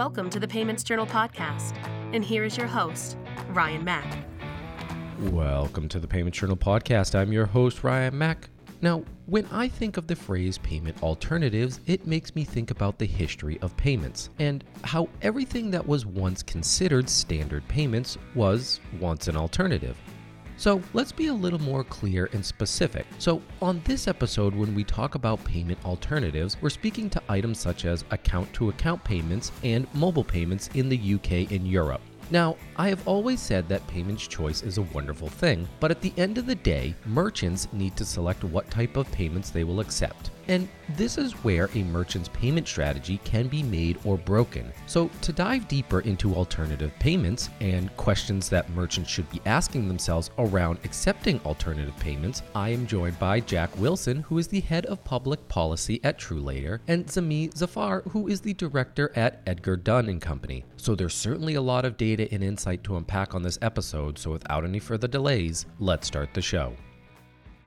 Welcome 0.00 0.30
to 0.30 0.40
the 0.40 0.48
Payments 0.48 0.82
Journal 0.82 1.04
podcast. 1.04 1.76
And 2.14 2.24
here 2.24 2.42
is 2.42 2.56
your 2.56 2.66
host, 2.66 3.18
Ryan 3.50 3.84
Mack. 3.84 4.24
Welcome 5.20 5.90
to 5.90 6.00
the 6.00 6.08
Payments 6.08 6.38
Journal 6.38 6.56
podcast. 6.56 7.14
I'm 7.14 7.30
your 7.34 7.44
host, 7.44 7.84
Ryan 7.84 8.16
Mack. 8.16 8.48
Now, 8.80 9.04
when 9.26 9.44
I 9.52 9.68
think 9.68 9.98
of 9.98 10.06
the 10.06 10.16
phrase 10.16 10.56
payment 10.56 11.02
alternatives, 11.02 11.80
it 11.86 12.06
makes 12.06 12.34
me 12.34 12.44
think 12.44 12.70
about 12.70 12.98
the 12.98 13.04
history 13.04 13.58
of 13.60 13.76
payments 13.76 14.30
and 14.38 14.64
how 14.84 15.06
everything 15.20 15.70
that 15.72 15.86
was 15.86 16.06
once 16.06 16.42
considered 16.42 17.06
standard 17.06 17.68
payments 17.68 18.16
was 18.34 18.80
once 19.00 19.28
an 19.28 19.36
alternative. 19.36 19.98
So 20.60 20.82
let's 20.92 21.10
be 21.10 21.28
a 21.28 21.32
little 21.32 21.58
more 21.58 21.82
clear 21.84 22.28
and 22.34 22.44
specific. 22.44 23.06
So, 23.18 23.40
on 23.62 23.80
this 23.86 24.06
episode, 24.06 24.54
when 24.54 24.74
we 24.74 24.84
talk 24.84 25.14
about 25.14 25.42
payment 25.42 25.82
alternatives, 25.86 26.58
we're 26.60 26.68
speaking 26.68 27.08
to 27.10 27.22
items 27.30 27.58
such 27.58 27.86
as 27.86 28.04
account 28.10 28.52
to 28.52 28.68
account 28.68 29.02
payments 29.02 29.52
and 29.64 29.86
mobile 29.94 30.22
payments 30.22 30.68
in 30.74 30.90
the 30.90 31.14
UK 31.14 31.50
and 31.50 31.66
Europe. 31.66 32.02
Now, 32.30 32.58
I 32.76 32.90
have 32.90 33.08
always 33.08 33.40
said 33.40 33.70
that 33.70 33.86
payments 33.86 34.26
choice 34.26 34.62
is 34.62 34.76
a 34.76 34.82
wonderful 34.82 35.30
thing, 35.30 35.66
but 35.80 35.90
at 35.90 36.02
the 36.02 36.12
end 36.18 36.36
of 36.36 36.44
the 36.44 36.56
day, 36.56 36.94
merchants 37.06 37.66
need 37.72 37.96
to 37.96 38.04
select 38.04 38.44
what 38.44 38.70
type 38.70 38.98
of 38.98 39.10
payments 39.12 39.48
they 39.48 39.64
will 39.64 39.80
accept. 39.80 40.30
And 40.50 40.68
this 40.96 41.16
is 41.16 41.32
where 41.44 41.70
a 41.76 41.84
merchant's 41.84 42.28
payment 42.28 42.66
strategy 42.66 43.20
can 43.22 43.46
be 43.46 43.62
made 43.62 44.00
or 44.04 44.18
broken. 44.18 44.72
So, 44.86 45.08
to 45.22 45.32
dive 45.32 45.68
deeper 45.68 46.00
into 46.00 46.34
alternative 46.34 46.90
payments 46.98 47.50
and 47.60 47.96
questions 47.96 48.48
that 48.48 48.68
merchants 48.70 49.08
should 49.08 49.30
be 49.30 49.40
asking 49.46 49.86
themselves 49.86 50.30
around 50.38 50.80
accepting 50.82 51.40
alternative 51.46 51.96
payments, 52.00 52.42
I 52.52 52.70
am 52.70 52.88
joined 52.88 53.16
by 53.20 53.38
Jack 53.38 53.70
Wilson, 53.78 54.22
who 54.22 54.38
is 54.38 54.48
the 54.48 54.58
head 54.58 54.86
of 54.86 55.04
public 55.04 55.46
policy 55.46 56.00
at 56.02 56.18
TrueLayer, 56.18 56.80
and 56.88 57.06
Samee 57.06 57.56
Zafar, 57.56 58.00
who 58.08 58.26
is 58.26 58.40
the 58.40 58.54
director 58.54 59.12
at 59.14 59.42
Edgar 59.46 59.76
Dunn 59.76 60.08
and 60.08 60.20
Company. 60.20 60.64
So, 60.76 60.96
there's 60.96 61.14
certainly 61.14 61.54
a 61.54 61.62
lot 61.62 61.84
of 61.84 61.96
data 61.96 62.26
and 62.32 62.42
insight 62.42 62.82
to 62.84 62.96
unpack 62.96 63.36
on 63.36 63.42
this 63.42 63.58
episode. 63.62 64.18
So, 64.18 64.32
without 64.32 64.64
any 64.64 64.80
further 64.80 65.06
delays, 65.06 65.66
let's 65.78 66.08
start 66.08 66.34
the 66.34 66.42
show. 66.42 66.74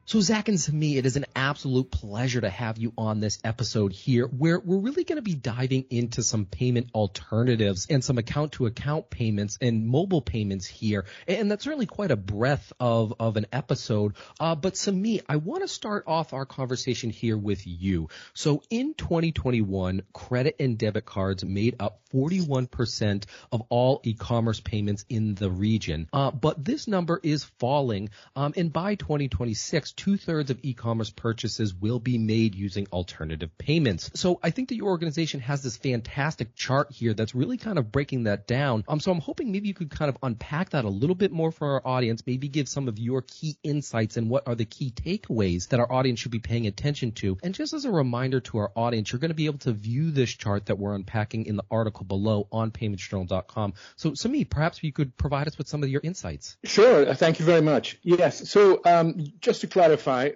So 0.05 0.19
Zach 0.19 0.49
and 0.49 0.59
to 0.59 0.75
me, 0.75 0.97
it 0.97 1.05
is 1.05 1.15
an 1.15 1.23
absolute 1.33 1.89
pleasure 1.89 2.41
to 2.41 2.49
have 2.49 2.77
you 2.77 2.91
on 2.97 3.21
this 3.21 3.39
episode 3.45 3.93
here 3.93 4.27
where 4.27 4.59
we're 4.59 4.79
really 4.79 5.05
going 5.05 5.15
to 5.15 5.21
be 5.21 5.33
diving 5.33 5.85
into 5.89 6.23
some 6.23 6.45
payment 6.45 6.89
alternatives 6.93 7.87
and 7.89 8.03
some 8.03 8.17
account 8.17 8.51
to 8.53 8.65
account 8.65 9.09
payments 9.09 9.57
and 9.61 9.87
mobile 9.87 10.21
payments 10.21 10.67
here. 10.67 11.05
And 11.25 11.49
that's 11.49 11.63
certainly 11.63 11.85
quite 11.85 12.11
a 12.11 12.17
breadth 12.17 12.73
of, 12.81 13.13
of 13.17 13.37
an 13.37 13.45
episode. 13.53 14.15
Uh, 14.41 14.55
but 14.55 14.75
to 14.75 14.91
me, 14.91 15.21
I 15.29 15.37
want 15.37 15.61
to 15.61 15.69
start 15.69 16.03
off 16.05 16.33
our 16.33 16.45
conversation 16.45 17.09
here 17.09 17.37
with 17.37 17.65
you. 17.65 18.09
So 18.33 18.61
in 18.69 18.95
2021, 18.95 20.01
credit 20.11 20.57
and 20.59 20.77
debit 20.77 21.05
cards 21.05 21.45
made 21.45 21.77
up 21.79 22.01
41% 22.13 23.23
of 23.53 23.61
all 23.69 24.01
e-commerce 24.03 24.59
payments 24.59 25.05
in 25.07 25.35
the 25.35 25.49
region. 25.49 26.09
Uh, 26.11 26.31
but 26.31 26.63
this 26.63 26.89
number 26.89 27.21
is 27.23 27.45
falling. 27.57 28.09
Um, 28.35 28.53
and 28.57 28.71
by 28.71 28.95
2026, 28.95 29.92
two 29.95 30.17
thirds 30.17 30.49
of 30.49 30.59
e-commerce 30.63 31.09
purchases 31.09 31.73
will 31.73 31.99
be 31.99 32.17
made 32.17 32.55
using 32.55 32.87
alternative 32.91 33.55
payments. 33.57 34.11
So 34.15 34.39
I 34.41 34.49
think 34.49 34.69
that 34.69 34.75
your 34.75 34.87
organization 34.87 35.39
has 35.41 35.61
this 35.61 35.77
fantastic 35.77 36.55
chart 36.55 36.91
here 36.91 37.13
that's 37.13 37.35
really 37.35 37.57
kind 37.57 37.77
of 37.77 37.91
breaking 37.91 38.23
that 38.23 38.47
down. 38.47 38.83
Um, 38.87 38.99
so 38.99 39.11
I'm 39.11 39.21
hoping 39.21 39.51
maybe 39.51 39.67
you 39.67 39.73
could 39.73 39.91
kind 39.91 40.09
of 40.09 40.17
unpack 40.23 40.71
that 40.71 40.85
a 40.85 40.89
little 40.89 41.15
bit 41.15 41.31
more 41.31 41.51
for 41.51 41.73
our 41.73 41.87
audience, 41.87 42.23
maybe 42.25 42.47
give 42.47 42.67
some 42.67 42.87
of 42.87 42.99
your 42.99 43.21
key 43.21 43.57
insights 43.63 44.17
and 44.17 44.29
what 44.29 44.47
are 44.47 44.55
the 44.55 44.65
key 44.65 44.91
takeaways 44.91 45.69
that 45.69 45.79
our 45.79 45.91
audience 45.91 46.19
should 46.19 46.31
be 46.31 46.39
paying 46.39 46.67
attention 46.67 47.11
to. 47.13 47.37
And 47.43 47.53
just 47.53 47.73
as 47.73 47.85
a 47.85 47.91
reminder 47.91 48.39
to 48.41 48.57
our 48.59 48.71
audience, 48.75 49.11
you're 49.11 49.19
going 49.19 49.29
to 49.29 49.35
be 49.35 49.45
able 49.45 49.59
to 49.59 49.73
view 49.73 50.11
this 50.11 50.31
chart 50.31 50.67
that 50.67 50.79
we're 50.79 50.95
unpacking 50.95 51.45
in 51.45 51.55
the 51.55 51.65
article 51.69 52.05
below 52.05 52.47
on 52.51 52.71
paymentsjournal.com. 52.71 53.73
So, 53.95 54.13
Sami, 54.13 54.45
perhaps 54.45 54.83
you 54.83 54.91
could 54.91 55.15
provide 55.17 55.47
us 55.47 55.57
with 55.57 55.67
some 55.67 55.83
of 55.83 55.89
your 55.89 56.01
insights. 56.03 56.57
Sure. 56.63 57.13
Thank 57.13 57.39
you 57.39 57.45
very 57.45 57.61
much. 57.61 57.99
Yes. 58.03 58.49
So, 58.49 58.81
um, 58.85 59.23
just 59.39 59.61
to 59.61 59.67
clarify, 59.67 59.82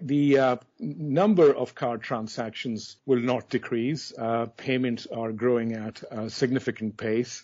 the 0.02 0.40
uh, 0.40 0.56
number 0.80 1.54
of 1.56 1.76
card 1.76 2.02
transactions 2.02 2.98
will 3.06 3.20
not 3.20 3.50
decrease. 3.50 4.14
Uh, 4.18 4.48
payments 4.58 5.08
are 5.08 5.32
growing 5.32 5.74
at 5.74 6.04
a 6.12 6.30
significant 6.30 6.98
pace. 6.98 7.44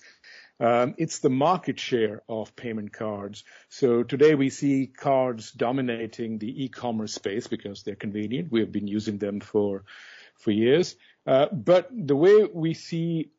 Um, 0.60 0.96
it's 0.98 1.20
the 1.20 1.30
market 1.30 1.80
share 1.80 2.22
of 2.30 2.56
payment 2.56 2.94
cards. 2.94 3.44
So 3.70 4.04
today 4.04 4.36
we 4.36 4.50
see 4.50 4.88
cards 4.88 5.52
dominating 5.52 6.38
the 6.38 6.64
e-commerce 6.66 7.14
space 7.14 7.48
because 7.48 7.84
they're 7.84 7.96
convenient. 7.96 8.52
We 8.52 8.60
have 8.60 8.72
been 8.72 8.88
using 8.88 9.18
them 9.18 9.40
for 9.40 9.84
for 10.36 10.52
years. 10.52 10.96
Uh, 11.26 11.48
but 11.52 11.90
the 11.92 12.16
way 12.16 12.44
we 12.54 12.74
see 12.74 13.32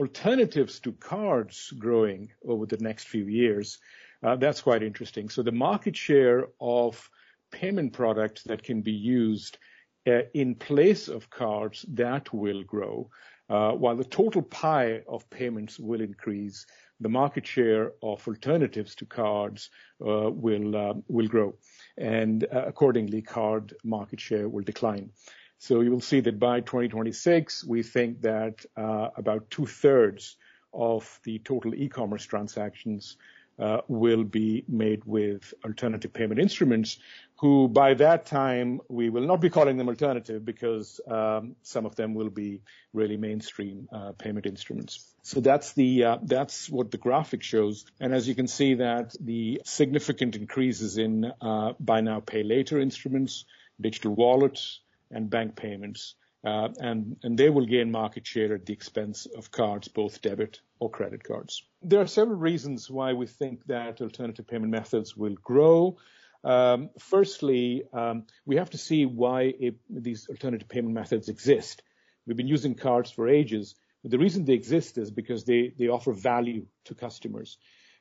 alternatives 0.00 0.80
to 0.80 0.92
cards 0.92 1.72
growing 1.78 2.30
over 2.46 2.66
the 2.66 2.78
next 2.78 3.08
few 3.08 3.24
years, 3.24 3.78
uh, 4.22 4.36
that's 4.36 4.62
quite 4.62 4.82
interesting. 4.82 5.28
So 5.28 5.42
the 5.42 5.52
market 5.52 5.96
share 5.96 6.48
of 6.60 7.10
payment 7.52 7.92
products 7.92 8.42
that 8.44 8.62
can 8.62 8.82
be 8.82 8.92
used 8.92 9.58
uh, 10.04 10.22
in 10.34 10.54
place 10.56 11.06
of 11.06 11.30
cards, 11.30 11.84
that 11.88 12.32
will 12.32 12.64
grow. 12.64 13.08
Uh, 13.48 13.70
while 13.72 13.94
the 13.94 14.04
total 14.04 14.42
pie 14.42 15.00
of 15.06 15.28
payments 15.30 15.78
will 15.78 16.00
increase, 16.00 16.66
the 17.00 17.08
market 17.08 17.46
share 17.46 17.92
of 18.02 18.26
alternatives 18.26 18.96
to 18.96 19.06
cards 19.06 19.70
uh, 20.04 20.30
will 20.30 20.76
uh, 20.76 20.94
will 21.08 21.28
grow, 21.28 21.54
and 21.98 22.44
accordingly, 22.50 23.22
card 23.22 23.74
market 23.84 24.20
share 24.20 24.48
will 24.48 24.64
decline. 24.64 25.10
So 25.58 25.82
you 25.82 25.92
will 25.92 26.00
see 26.00 26.20
that 26.20 26.40
by 26.40 26.60
2026, 26.60 27.64
we 27.64 27.84
think 27.84 28.22
that 28.22 28.64
about 28.76 29.48
two 29.50 29.66
thirds 29.66 30.36
of 30.72 31.20
the 31.22 31.38
total 31.40 31.74
e-commerce 31.74 32.24
transactions 32.24 33.16
will 33.86 34.24
be 34.24 34.64
made 34.66 35.04
with 35.04 35.54
alternative 35.64 36.12
payment 36.12 36.40
instruments, 36.40 36.98
who 37.42 37.66
by 37.66 37.92
that 37.92 38.24
time 38.24 38.80
we 38.88 39.10
will 39.10 39.26
not 39.26 39.40
be 39.40 39.50
calling 39.50 39.76
them 39.76 39.88
alternative 39.88 40.44
because 40.44 41.00
um, 41.08 41.56
some 41.62 41.84
of 41.84 41.96
them 41.96 42.14
will 42.14 42.30
be 42.30 42.60
really 42.92 43.16
mainstream 43.16 43.88
uh, 43.92 44.12
payment 44.12 44.46
instruments. 44.46 45.12
So 45.24 45.40
that's 45.40 45.72
the 45.72 46.04
uh, 46.04 46.18
that's 46.22 46.70
what 46.70 46.92
the 46.92 46.98
graphic 46.98 47.42
shows, 47.42 47.84
and 47.98 48.14
as 48.14 48.28
you 48.28 48.36
can 48.36 48.46
see 48.46 48.74
that 48.74 49.16
the 49.20 49.60
significant 49.64 50.36
increases 50.36 50.98
in 50.98 51.32
uh, 51.40 51.72
buy 51.80 52.00
now 52.00 52.20
pay 52.20 52.44
later 52.44 52.78
instruments, 52.78 53.44
digital 53.80 54.14
wallets, 54.14 54.78
and 55.10 55.28
bank 55.28 55.56
payments. 55.56 56.14
Uh, 56.44 56.68
and, 56.80 57.16
and 57.22 57.38
they 57.38 57.48
will 57.50 57.66
gain 57.66 57.92
market 57.92 58.26
share 58.26 58.52
at 58.52 58.66
the 58.66 58.72
expense 58.72 59.26
of 59.36 59.52
cards, 59.52 59.86
both 59.86 60.20
debit 60.22 60.60
or 60.80 60.90
credit 60.90 61.22
cards. 61.22 61.62
There 61.82 62.00
are 62.00 62.06
several 62.08 62.36
reasons 62.36 62.90
why 62.90 63.12
we 63.12 63.26
think 63.26 63.64
that 63.66 64.00
alternative 64.00 64.48
payment 64.48 64.72
methods 64.72 65.16
will 65.16 65.34
grow. 65.34 65.98
Um, 66.44 66.90
firstly, 66.98 67.84
um, 67.92 68.24
we 68.44 68.56
have 68.56 68.70
to 68.70 68.78
see 68.78 69.06
why 69.06 69.42
it, 69.42 69.76
these 69.88 70.28
alternative 70.28 70.68
payment 70.68 70.94
methods 70.94 71.28
exist. 71.28 71.82
We've 72.26 72.36
been 72.36 72.48
using 72.48 72.74
cards 72.74 73.10
for 73.10 73.28
ages. 73.28 73.74
The 74.04 74.18
reason 74.18 74.44
they 74.44 74.54
exist 74.54 74.98
is 74.98 75.10
because 75.10 75.44
they, 75.44 75.72
they 75.78 75.88
offer 75.88 76.12
value 76.12 76.66
to 76.86 76.94
customers. 76.94 77.58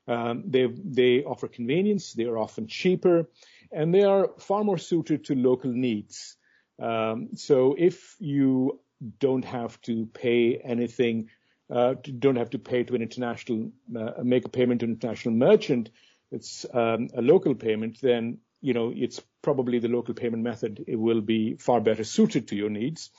Um, 0.08 0.44
they, 0.48 0.66
they 0.66 1.24
offer 1.24 1.48
convenience, 1.48 2.14
they 2.14 2.26
are 2.26 2.38
often 2.38 2.68
cheaper, 2.68 3.30
and 3.72 3.94
they 3.94 4.04
are 4.04 4.32
far 4.40 4.64
more 4.64 4.80
suited 4.80 5.26
to 5.26 5.36
local 5.36 5.72
needs. 5.72 6.38
Um, 6.82 7.30
so 7.36 7.76
if 7.78 8.16
you 8.20 8.80
don't 9.20 9.46
have 9.46 9.80
to 9.82 10.08
pay 10.08 10.58
anything, 10.58 11.30
uh, 11.70 11.94
don't 12.20 12.36
have 12.36 12.50
to 12.50 12.60
pay 12.60 12.84
to 12.84 12.96
an 12.96 13.02
international, 13.02 13.72
uh, 13.96 14.24
make 14.24 14.46
a 14.46 14.50
payment 14.50 14.80
to 14.82 14.86
an 14.86 14.94
international 14.94 15.36
merchant, 15.36 15.92
it's 16.32 16.66
um, 16.74 17.10
a 17.14 17.22
local 17.22 17.56
payment, 17.56 18.00
then 18.02 18.40
you 18.62 18.74
know 18.74 18.94
it's 18.96 19.22
probably 19.42 19.80
the 19.80 19.88
local 19.88 20.14
payment 20.14 20.44
method. 20.44 20.84
It 20.88 20.96
will 20.96 21.22
be 21.22 21.56
far 21.56 21.82
better 21.82 22.04
suited 22.04 22.48
to 22.50 22.56
your 22.56 22.70
needs. 22.70 23.10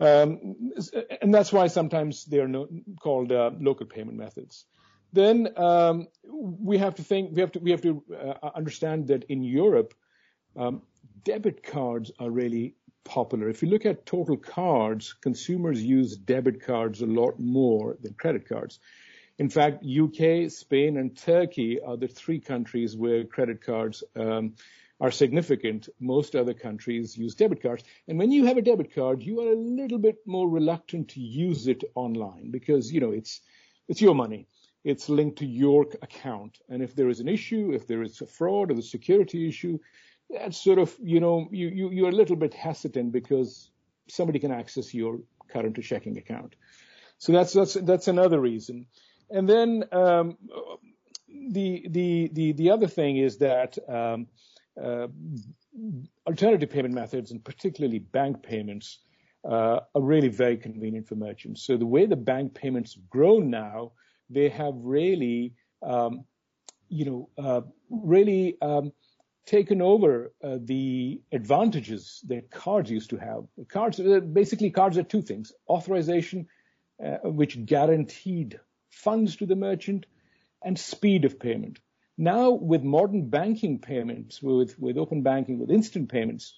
Um, 0.00 0.72
and 1.20 1.34
that's 1.34 1.52
why 1.52 1.66
sometimes 1.66 2.24
they 2.24 2.38
are 2.38 2.48
no, 2.48 2.68
called 3.00 3.32
uh, 3.32 3.50
local 3.58 3.86
payment 3.86 4.16
methods. 4.16 4.64
Then 5.12 5.48
um, 5.56 6.08
we 6.24 6.78
have 6.78 6.94
to 6.96 7.02
think, 7.02 7.34
we 7.34 7.40
have 7.40 7.52
to, 7.52 7.58
we 7.58 7.70
have 7.70 7.82
to 7.82 8.02
uh, 8.14 8.50
understand 8.54 9.08
that 9.08 9.24
in 9.24 9.42
Europe, 9.42 9.94
um, 10.56 10.82
debit 11.24 11.62
cards 11.62 12.12
are 12.18 12.30
really 12.30 12.74
popular. 13.04 13.48
If 13.48 13.62
you 13.62 13.70
look 13.70 13.86
at 13.86 14.06
total 14.06 14.36
cards, 14.36 15.14
consumers 15.20 15.82
use 15.82 16.16
debit 16.16 16.62
cards 16.62 17.00
a 17.00 17.06
lot 17.06 17.40
more 17.40 17.96
than 18.00 18.14
credit 18.14 18.48
cards. 18.48 18.78
In 19.38 19.48
fact, 19.48 19.84
UK, 19.84 20.50
Spain, 20.50 20.96
and 20.96 21.16
Turkey 21.16 21.80
are 21.80 21.96
the 21.96 22.08
three 22.08 22.40
countries 22.40 22.96
where 22.96 23.24
credit 23.24 23.64
cards 23.64 24.02
um, 24.16 24.54
are 25.00 25.12
significant. 25.12 25.88
Most 26.00 26.34
other 26.34 26.54
countries 26.54 27.16
use 27.16 27.36
debit 27.36 27.62
cards. 27.62 27.84
And 28.08 28.18
when 28.18 28.32
you 28.32 28.46
have 28.46 28.56
a 28.56 28.62
debit 28.62 28.92
card, 28.92 29.22
you 29.22 29.40
are 29.40 29.52
a 29.52 29.56
little 29.56 29.98
bit 29.98 30.16
more 30.26 30.48
reluctant 30.48 31.10
to 31.10 31.20
use 31.20 31.68
it 31.68 31.84
online 31.94 32.50
because, 32.50 32.92
you 32.92 33.00
know, 33.00 33.12
it's, 33.12 33.40
it's 33.86 34.00
your 34.00 34.14
money. 34.14 34.48
It's 34.82 35.08
linked 35.08 35.38
to 35.38 35.46
your 35.46 35.86
account. 36.02 36.58
And 36.68 36.82
if 36.82 36.96
there 36.96 37.08
is 37.08 37.20
an 37.20 37.28
issue, 37.28 37.72
if 37.72 37.86
there 37.86 38.02
is 38.02 38.20
a 38.20 38.26
fraud 38.26 38.72
or 38.72 38.74
a 38.74 38.82
security 38.82 39.48
issue, 39.48 39.78
that's 40.30 40.60
sort 40.60 40.80
of, 40.80 40.94
you 41.00 41.20
know, 41.20 41.48
you, 41.52 41.68
you, 41.68 41.90
you're 41.90 42.08
a 42.08 42.12
little 42.12 42.36
bit 42.36 42.54
hesitant 42.54 43.12
because 43.12 43.70
somebody 44.08 44.40
can 44.40 44.50
access 44.50 44.92
your 44.92 45.20
current 45.48 45.80
checking 45.82 46.18
account. 46.18 46.56
So 47.18 47.32
that's 47.32 47.52
that's 47.52 47.74
that's 47.74 48.06
another 48.06 48.40
reason. 48.40 48.86
And 49.30 49.48
then 49.48 49.84
um, 49.92 50.36
the 51.28 51.86
the 51.88 52.30
the 52.32 52.52
the 52.52 52.70
other 52.70 52.86
thing 52.86 53.18
is 53.18 53.38
that 53.38 53.78
um, 53.88 54.26
uh, 54.82 55.08
alternative 56.26 56.70
payment 56.70 56.94
methods, 56.94 57.30
and 57.30 57.44
particularly 57.44 57.98
bank 57.98 58.42
payments, 58.42 59.00
uh, 59.44 59.80
are 59.94 60.02
really 60.02 60.28
very 60.28 60.56
convenient 60.56 61.06
for 61.08 61.16
merchants. 61.16 61.62
So 61.62 61.76
the 61.76 61.86
way 61.86 62.06
the 62.06 62.16
bank 62.16 62.54
payments 62.54 62.94
have 62.94 63.08
grown 63.08 63.50
now, 63.50 63.92
they 64.30 64.48
have 64.48 64.74
really, 64.76 65.54
um, 65.82 66.24
you 66.88 67.04
know, 67.04 67.28
uh, 67.38 67.60
really 67.90 68.56
um, 68.62 68.92
taken 69.46 69.80
over 69.80 70.32
uh, 70.42 70.58
the 70.60 71.20
advantages 71.32 72.22
that 72.28 72.50
cards 72.50 72.90
used 72.90 73.10
to 73.10 73.16
have. 73.16 73.44
Cards, 73.68 74.00
uh, 74.00 74.20
basically, 74.20 74.70
cards 74.70 74.98
are 74.98 75.02
two 75.02 75.22
things: 75.22 75.52
authorization, 75.68 76.46
uh, 77.04 77.18
which 77.24 77.64
guaranteed 77.66 78.58
funds 78.90 79.36
to 79.36 79.46
the 79.46 79.56
merchant, 79.56 80.06
and 80.62 80.78
speed 80.78 81.24
of 81.24 81.38
payment. 81.38 81.78
Now, 82.16 82.50
with 82.50 82.82
modern 82.82 83.28
banking 83.28 83.78
payments, 83.78 84.42
with 84.42 84.78
with 84.78 84.98
open 84.98 85.22
banking, 85.22 85.58
with 85.58 85.70
instant 85.70 86.08
payments, 86.10 86.54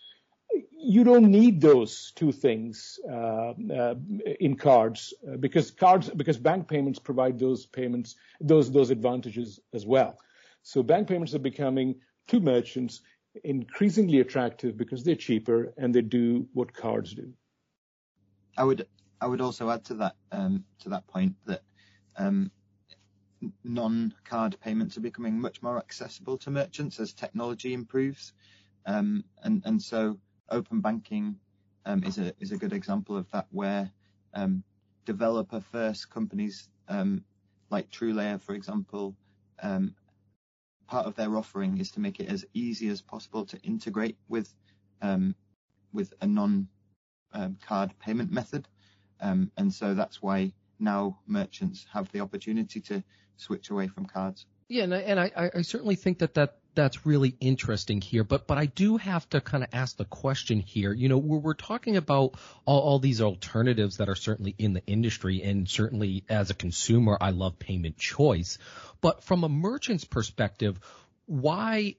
you 0.72 1.04
don't 1.04 1.30
need 1.30 1.60
those 1.60 2.12
two 2.16 2.32
things 2.32 2.98
uh, 3.08 3.52
uh, 3.52 3.94
in 4.40 4.56
cards 4.56 5.12
because 5.38 5.70
cards 5.70 6.08
because 6.08 6.38
bank 6.38 6.68
payments 6.68 6.98
provide 6.98 7.38
those 7.38 7.66
payments 7.66 8.16
those 8.40 8.72
those 8.72 8.90
advantages 8.90 9.60
as 9.74 9.84
well. 9.84 10.18
So 10.62 10.82
bank 10.82 11.08
payments 11.08 11.34
are 11.34 11.40
becoming 11.40 11.96
to 12.28 12.40
merchants 12.40 13.02
increasingly 13.44 14.20
attractive 14.20 14.76
because 14.76 15.04
they're 15.04 15.14
cheaper 15.14 15.72
and 15.76 15.94
they 15.94 16.02
do 16.02 16.48
what 16.52 16.72
cards 16.72 17.14
do. 17.14 17.32
I 18.56 18.64
would 18.64 18.86
I 19.20 19.26
would 19.26 19.40
also 19.40 19.70
add 19.70 19.84
to 19.86 19.94
that 19.94 20.16
um, 20.32 20.64
to 20.80 20.88
that 20.88 21.06
point 21.06 21.34
that 21.46 21.62
non-card 23.64 24.56
payments 24.60 24.96
are 24.96 25.02
becoming 25.02 25.40
much 25.40 25.62
more 25.62 25.78
accessible 25.78 26.36
to 26.38 26.50
merchants 26.50 27.00
as 27.00 27.12
technology 27.12 27.72
improves, 27.72 28.32
um, 28.86 29.24
and 29.42 29.80
so 29.80 30.18
open 30.50 30.80
banking 30.80 31.36
um, 31.86 32.02
is 32.04 32.18
a 32.18 32.32
is 32.40 32.52
a 32.52 32.56
good 32.56 32.72
example 32.72 33.16
of 33.16 33.30
that, 33.30 33.46
where 33.50 33.90
um, 34.34 34.62
developer 35.06 35.60
first 35.60 36.10
companies 36.10 36.68
um, 36.88 37.24
like 37.70 37.90
TrueLayer, 37.90 38.40
for 38.40 38.54
example, 38.54 39.14
um, 39.62 39.94
part 40.86 41.06
of 41.06 41.14
their 41.14 41.36
offering 41.36 41.78
is 41.78 41.90
to 41.92 42.00
make 42.00 42.20
it 42.20 42.28
as 42.28 42.44
easy 42.52 42.88
as 42.88 43.00
possible 43.00 43.46
to 43.46 43.58
integrate 43.62 44.18
with 44.28 44.54
um, 45.02 45.34
with 45.92 46.12
a 46.20 46.26
non 46.26 46.68
um, 47.32 47.56
card 47.66 47.92
payment 47.98 48.30
method, 48.30 48.68
and 49.20 49.72
so 49.72 49.94
that's 49.94 50.20
why 50.20 50.52
now 50.80 51.18
merchants 51.26 51.86
have 51.92 52.10
the 52.12 52.20
opportunity 52.20 52.80
to 52.80 53.02
switch 53.36 53.70
away 53.70 53.88
from 53.88 54.06
cards. 54.06 54.46
Yeah, 54.68 54.84
and 54.84 54.94
I, 54.94 54.98
and 54.98 55.20
I, 55.20 55.50
I 55.56 55.62
certainly 55.62 55.96
think 55.96 56.20
that, 56.20 56.34
that 56.34 56.58
that's 56.74 57.04
really 57.04 57.34
interesting 57.40 58.00
here. 58.00 58.22
But 58.22 58.46
but 58.46 58.58
I 58.58 58.66
do 58.66 58.96
have 58.96 59.28
to 59.30 59.40
kind 59.40 59.64
of 59.64 59.70
ask 59.72 59.96
the 59.96 60.04
question 60.04 60.60
here. 60.60 60.92
You 60.92 61.08
know, 61.08 61.18
we're, 61.18 61.38
we're 61.38 61.54
talking 61.54 61.96
about 61.96 62.34
all, 62.64 62.80
all 62.80 62.98
these 63.00 63.20
alternatives 63.20 63.96
that 63.96 64.08
are 64.08 64.14
certainly 64.14 64.54
in 64.58 64.72
the 64.72 64.86
industry, 64.86 65.42
and 65.42 65.68
certainly 65.68 66.24
as 66.28 66.50
a 66.50 66.54
consumer, 66.54 67.18
I 67.20 67.30
love 67.30 67.58
payment 67.58 67.96
choice. 67.98 68.58
But 69.00 69.24
from 69.24 69.44
a 69.44 69.48
merchant's 69.48 70.04
perspective, 70.04 70.78
why 71.26 71.96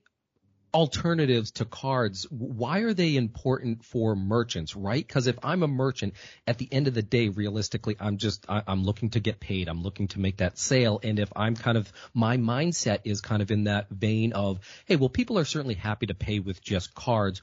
alternatives 0.73 1.51
to 1.51 1.65
cards, 1.65 2.25
why 2.29 2.79
are 2.79 2.93
they 2.93 3.15
important 3.15 3.83
for 3.83 4.15
merchants, 4.15 4.75
right? 4.75 5.05
Because 5.05 5.27
if 5.27 5.37
I'm 5.43 5.63
a 5.63 5.67
merchant, 5.67 6.13
at 6.47 6.57
the 6.57 6.67
end 6.71 6.87
of 6.87 6.93
the 6.93 7.01
day, 7.01 7.29
realistically, 7.29 7.97
I'm 7.99 8.17
just, 8.17 8.45
I, 8.49 8.63
am 8.67 8.83
looking 8.83 9.09
to 9.11 9.19
get 9.19 9.39
paid. 9.39 9.67
I'm 9.67 9.83
looking 9.83 10.07
to 10.09 10.19
make 10.19 10.37
that 10.37 10.57
sale. 10.57 10.99
And 11.03 11.19
if 11.19 11.31
I'm 11.35 11.55
kind 11.55 11.77
of, 11.77 11.91
my 12.13 12.37
mindset 12.37 12.99
is 13.03 13.21
kind 13.21 13.41
of 13.41 13.51
in 13.51 13.65
that 13.65 13.89
vein 13.89 14.33
of, 14.33 14.59
hey, 14.85 14.95
well, 14.95 15.09
people 15.09 15.37
are 15.39 15.45
certainly 15.45 15.75
happy 15.75 16.07
to 16.07 16.13
pay 16.13 16.39
with 16.39 16.61
just 16.61 16.93
cards. 16.95 17.41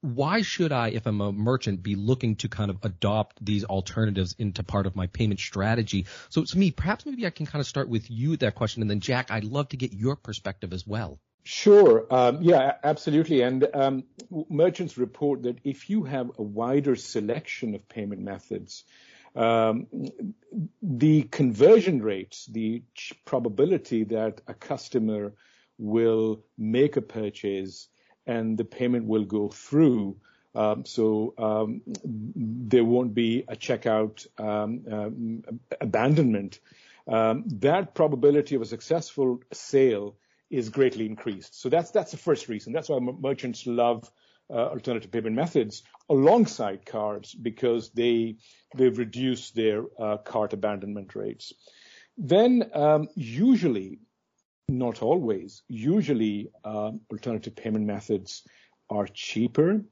Why 0.00 0.42
should 0.42 0.70
I, 0.70 0.88
if 0.90 1.06
I'm 1.06 1.20
a 1.20 1.32
merchant, 1.32 1.82
be 1.82 1.96
looking 1.96 2.36
to 2.36 2.48
kind 2.48 2.70
of 2.70 2.78
adopt 2.84 3.44
these 3.44 3.64
alternatives 3.64 4.36
into 4.38 4.62
part 4.62 4.86
of 4.86 4.94
my 4.94 5.08
payment 5.08 5.40
strategy? 5.40 6.06
So 6.28 6.44
to 6.44 6.58
me, 6.58 6.70
perhaps 6.70 7.04
maybe 7.04 7.26
I 7.26 7.30
can 7.30 7.46
kind 7.46 7.60
of 7.60 7.66
start 7.66 7.88
with 7.88 8.10
you 8.10 8.36
that 8.36 8.54
question. 8.54 8.82
And 8.82 8.90
then 8.90 9.00
Jack, 9.00 9.30
I'd 9.30 9.44
love 9.44 9.70
to 9.70 9.76
get 9.76 9.92
your 9.92 10.14
perspective 10.14 10.72
as 10.72 10.86
well. 10.86 11.18
Sure. 11.44 12.06
Um, 12.10 12.42
yeah, 12.42 12.74
absolutely. 12.84 13.40
And 13.40 13.66
um, 13.74 14.04
merchants 14.50 14.98
report 14.98 15.44
that 15.44 15.58
if 15.64 15.88
you 15.88 16.04
have 16.04 16.30
a 16.38 16.42
wider 16.42 16.94
selection 16.94 17.74
of 17.74 17.88
payment 17.88 18.20
methods, 18.20 18.84
um, 19.34 19.86
the 20.82 21.22
conversion 21.22 22.02
rates, 22.02 22.46
the 22.46 22.82
probability 23.24 24.04
that 24.04 24.40
a 24.46 24.54
customer 24.54 25.32
will 25.78 26.42
make 26.58 26.96
a 26.96 27.02
purchase 27.02 27.88
and 28.26 28.58
the 28.58 28.64
payment 28.64 29.06
will 29.06 29.24
go 29.24 29.48
through. 29.48 30.16
Um, 30.54 30.84
so 30.84 31.34
um, 31.38 31.82
there 32.04 32.84
won't 32.84 33.14
be 33.14 33.44
a 33.48 33.56
checkout 33.56 34.26
um, 34.38 35.44
abandonment. 35.80 36.58
Um, 37.06 37.44
that 37.60 37.94
probability 37.94 38.54
of 38.54 38.62
a 38.62 38.66
successful 38.66 39.40
sale 39.52 40.16
is 40.50 40.68
greatly 40.68 41.06
increased. 41.06 41.60
So 41.60 41.68
that's 41.68 41.90
that's 41.90 42.10
the 42.10 42.16
first 42.16 42.48
reason. 42.48 42.72
That's 42.72 42.88
why 42.88 42.98
merchants 43.00 43.66
love 43.66 44.10
uh, 44.50 44.68
alternative 44.68 45.10
payment 45.10 45.36
methods 45.36 45.82
alongside 46.08 46.86
cards 46.86 47.34
because 47.34 47.90
they 47.90 48.36
they've 48.74 48.96
reduced 48.96 49.54
their 49.54 49.84
uh, 49.98 50.16
cart 50.18 50.52
abandonment 50.52 51.14
rates. 51.14 51.52
Then 52.16 52.70
um, 52.74 53.08
usually, 53.14 54.00
not 54.68 55.02
always, 55.02 55.62
usually 55.68 56.50
um, 56.64 57.00
alternative 57.10 57.54
payment 57.54 57.86
methods 57.86 58.42
are 58.90 59.06
cheaper. 59.06 59.84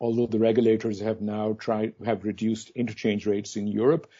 Although 0.00 0.26
the 0.26 0.38
regulators 0.38 1.00
have 1.00 1.20
now 1.20 1.54
tried 1.54 1.94
have 2.04 2.24
reduced 2.24 2.70
interchange 2.70 3.26
rates 3.26 3.56
in 3.56 3.66
Europe, 3.66 4.10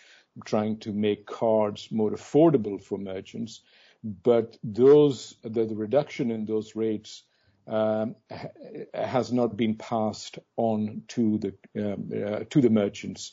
trying 0.45 0.79
to 0.79 0.93
make 0.93 1.27
cards 1.27 1.89
more 1.91 2.13
affordable 2.13 2.83
for 2.83 2.97
merchants 2.99 3.61
but 4.03 4.57
those 4.63 5.37
the, 5.43 5.67
reduction 5.67 6.31
in 6.31 6.45
those 6.45 6.77
rates 6.77 7.25
um, 7.67 8.15
ha- 8.31 8.49
has 8.95 9.33
not 9.33 9.57
been 9.57 9.75
passed 9.75 10.39
on 10.57 11.03
to 11.09 11.39
the 11.39 11.93
um, 11.93 12.11
uh, 12.15 12.45
to 12.51 12.61
the 12.61 12.71
merchants 12.71 13.33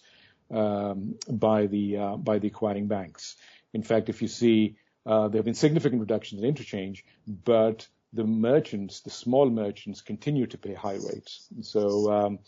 um, 0.52 1.16
by 1.30 1.68
the 1.68 1.98
uh, 1.98 2.18
by 2.18 2.40
the 2.40 2.48
acquiring 2.48 2.88
banks. 2.88 3.36
In 3.74 3.84
fact, 3.84 4.10
if 4.10 4.22
you 4.22 4.28
see, 4.28 4.76
uh, 5.06 5.28
there 5.28 5.40
have 5.40 5.46
been 5.46 5.54
significant 5.54 6.02
reductions 6.02 6.42
in 6.42 6.48
interchange, 6.48 7.06
but 7.28 7.88
the 8.14 8.24
merchants, 8.24 9.02
the 9.02 9.10
small 9.10 9.50
merchants, 9.50 10.02
continue 10.02 10.46
to 10.46 10.58
pay 10.58 10.74
high 10.74 11.00
rates. 11.12 11.48
So, 11.62 12.12
um, 12.12 12.40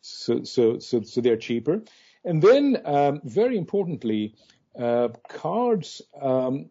so, 0.00 0.42
so, 0.44 0.78
so, 0.78 1.02
so 1.02 1.20
they're 1.20 1.36
cheaper. 1.36 1.82
And 2.24 2.42
then, 2.42 2.78
um, 2.84 3.20
very 3.24 3.56
importantly, 3.58 4.34
uh, 4.78 5.08
cards 5.28 6.00
um, 6.20 6.70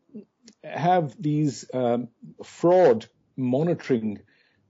have 0.64 1.16
these 1.22 1.66
um, 1.74 2.08
fraud 2.44 3.06
monitoring 3.38 4.20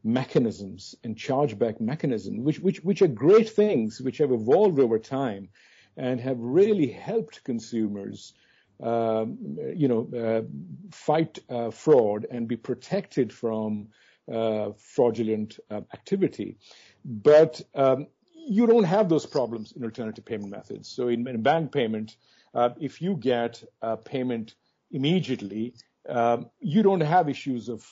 mechanisms 0.04 0.96
and 1.04 1.16
chargeback 1.16 1.82
mechanisms, 1.82 2.40
which, 2.42 2.60
which, 2.60 2.84
which 2.84 3.02
are 3.02 3.08
great 3.08 3.50
things, 3.50 4.00
which 4.02 4.20
have 4.20 4.32
evolved 4.32 4.80
over 4.80 4.98
time 5.00 5.50
and 5.98 6.22
have 6.22 6.40
really 6.40 6.88
helped 6.88 7.44
consumers, 7.44 8.34
um, 8.82 9.38
you 9.76 9.88
know, 9.88 10.08
uh, 10.18 10.42
fight 10.92 11.40
uh, 11.50 11.70
fraud 11.70 12.26
and 12.32 12.48
be 12.48 12.56
protected 12.56 13.34
from 13.34 13.88
uh, 14.32 14.70
fraudulent 14.78 15.60
uh, 15.70 15.82
activity. 15.94 16.58
But 17.04 17.62
um, 17.76 18.08
you 18.34 18.68
don't 18.68 18.86
have 18.86 19.10
those 19.10 19.26
problems 19.26 19.74
in 19.74 19.84
alternative 19.84 20.24
payment 20.24 20.52
methods. 20.52 20.88
So 20.88 21.10
in, 21.10 21.28
in 21.28 21.42
bank 21.42 21.72
payment, 21.72 22.16
uh, 22.54 22.70
if 22.80 23.02
you 23.02 23.16
get 23.16 23.64
a 23.82 23.98
payment 23.98 24.56
immediately, 24.92 25.74
um, 26.08 26.50
you 26.60 26.84
don't 26.84 27.02
have 27.02 27.30
issues 27.30 27.70
of, 27.70 27.86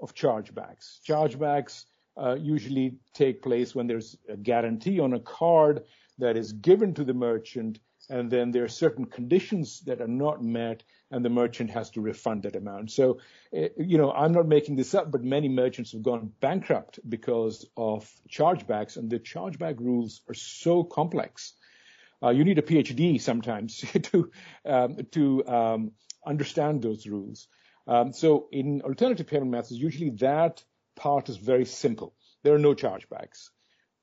of 0.00 0.14
chargebacks. 0.14 1.00
Chargebacks 1.06 1.84
uh, 2.16 2.36
usually 2.38 2.94
take 3.12 3.42
place 3.42 3.74
when 3.74 3.86
there's 3.86 4.16
a 4.28 4.36
guarantee 4.36 5.00
on 5.00 5.14
a 5.14 5.20
card 5.20 5.84
that 6.18 6.36
is 6.36 6.52
given 6.52 6.94
to 6.94 7.04
the 7.04 7.14
merchant, 7.14 7.80
and 8.08 8.30
then 8.30 8.52
there 8.52 8.64
are 8.64 8.68
certain 8.68 9.06
conditions 9.06 9.80
that 9.80 10.00
are 10.00 10.08
not 10.08 10.42
met, 10.42 10.84
and 11.10 11.24
the 11.24 11.30
merchant 11.30 11.70
has 11.70 11.90
to 11.90 12.00
refund 12.00 12.42
that 12.42 12.54
amount. 12.54 12.90
So, 12.90 13.18
uh, 13.56 13.68
you 13.76 13.98
know, 13.98 14.12
I'm 14.12 14.32
not 14.32 14.46
making 14.46 14.76
this 14.76 14.94
up, 14.94 15.10
but 15.10 15.24
many 15.24 15.48
merchants 15.48 15.92
have 15.92 16.02
gone 16.02 16.30
bankrupt 16.40 17.00
because 17.08 17.66
of 17.76 18.08
chargebacks, 18.30 18.96
and 18.96 19.10
the 19.10 19.18
chargeback 19.18 19.80
rules 19.80 20.20
are 20.28 20.34
so 20.34 20.84
complex. 20.84 21.54
Uh, 22.22 22.30
you 22.30 22.44
need 22.44 22.58
a 22.58 22.62
PhD 22.62 23.20
sometimes 23.20 23.84
to 24.02 24.30
um, 24.64 24.98
to 25.10 25.46
um, 25.46 25.92
understand 26.26 26.82
those 26.82 27.06
rules. 27.06 27.48
Um, 27.86 28.12
so 28.12 28.48
in 28.50 28.82
alternative 28.82 29.26
payment 29.26 29.50
methods, 29.50 29.78
usually 29.78 30.10
that 30.10 30.64
part 30.96 31.28
is 31.28 31.36
very 31.36 31.64
simple. 31.64 32.14
There 32.42 32.54
are 32.54 32.58
no 32.58 32.74
chargebacks. 32.74 33.50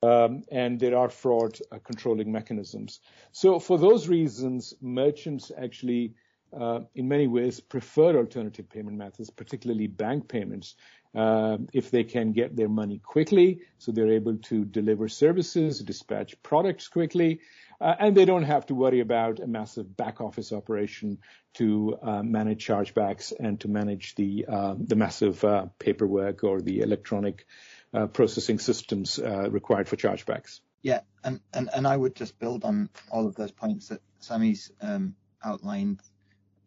um, 0.02 0.42
and 0.50 0.80
there 0.80 0.96
are 0.96 1.08
fraud 1.08 1.58
uh, 1.70 1.78
controlling 1.84 2.32
mechanisms. 2.32 3.00
So 3.30 3.58
for 3.58 3.78
those 3.78 4.08
reasons, 4.08 4.74
merchants 4.80 5.52
actually, 5.56 6.14
uh, 6.58 6.80
in 6.94 7.08
many 7.08 7.28
ways, 7.28 7.60
prefer 7.60 8.16
alternative 8.16 8.68
payment 8.68 8.96
methods, 8.96 9.30
particularly 9.30 9.86
bank 9.86 10.28
payments, 10.28 10.74
uh, 11.14 11.58
if 11.72 11.90
they 11.90 12.04
can 12.04 12.32
get 12.32 12.56
their 12.56 12.68
money 12.68 12.98
quickly, 12.98 13.60
so 13.78 13.92
they're 13.92 14.12
able 14.12 14.36
to 14.38 14.64
deliver 14.64 15.08
services, 15.08 15.80
dispatch 15.80 16.34
products 16.42 16.88
quickly, 16.88 17.40
uh, 17.82 17.96
and 17.98 18.16
they 18.16 18.24
don't 18.24 18.44
have 18.44 18.64
to 18.66 18.74
worry 18.74 19.00
about 19.00 19.40
a 19.40 19.46
massive 19.46 19.96
back 19.96 20.20
office 20.20 20.52
operation 20.52 21.18
to 21.54 21.98
uh, 22.00 22.22
manage 22.22 22.64
chargebacks 22.64 23.32
and 23.38 23.60
to 23.60 23.68
manage 23.68 24.14
the 24.14 24.46
uh, 24.48 24.74
the 24.78 24.94
massive 24.94 25.42
uh, 25.44 25.66
paperwork 25.78 26.44
or 26.44 26.60
the 26.60 26.80
electronic 26.80 27.44
uh, 27.92 28.06
processing 28.06 28.58
systems 28.58 29.18
uh, 29.18 29.50
required 29.50 29.88
for 29.88 29.96
chargebacks. 29.96 30.60
Yeah, 30.82 31.00
and, 31.24 31.40
and, 31.52 31.70
and 31.74 31.86
I 31.86 31.96
would 31.96 32.14
just 32.14 32.38
build 32.38 32.64
on 32.64 32.88
all 33.10 33.26
of 33.26 33.34
those 33.34 33.52
points 33.52 33.88
that 33.88 34.00
Sammy's 34.18 34.70
um, 34.80 35.14
outlined. 35.44 36.00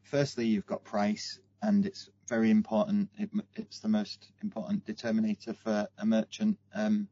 Firstly, 0.03 0.47
you've 0.47 0.65
got 0.65 0.83
price, 0.83 1.39
and 1.61 1.85
it's 1.85 2.09
very 2.27 2.51
important. 2.51 3.09
It, 3.17 3.29
it's 3.55 3.79
the 3.79 3.89
most 3.89 4.31
important 4.43 4.85
determinator 4.85 5.55
for 5.57 5.87
a 5.97 6.05
merchant. 6.05 6.57
Um, 6.73 7.07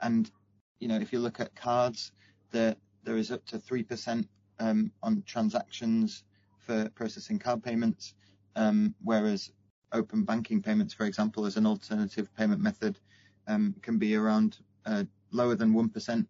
and 0.00 0.30
you 0.78 0.88
know, 0.88 0.96
if 0.96 1.12
you 1.12 1.20
look 1.20 1.40
at 1.40 1.54
cards, 1.54 2.12
there 2.50 2.76
there 3.04 3.16
is 3.16 3.30
up 3.30 3.44
to 3.46 3.58
three 3.58 3.82
percent 3.82 4.28
um, 4.58 4.92
on 5.02 5.22
transactions 5.26 6.24
for 6.58 6.88
processing 6.90 7.38
card 7.38 7.62
payments, 7.62 8.14
um, 8.56 8.94
whereas 9.02 9.52
open 9.92 10.24
banking 10.24 10.62
payments, 10.62 10.94
for 10.94 11.04
example, 11.04 11.46
as 11.46 11.56
an 11.56 11.66
alternative 11.66 12.28
payment 12.36 12.60
method, 12.60 12.98
um, 13.46 13.74
can 13.82 13.98
be 13.98 14.16
around 14.16 14.58
uh, 14.86 15.04
lower 15.30 15.54
than 15.54 15.72
one 15.72 15.88
percent, 15.88 16.28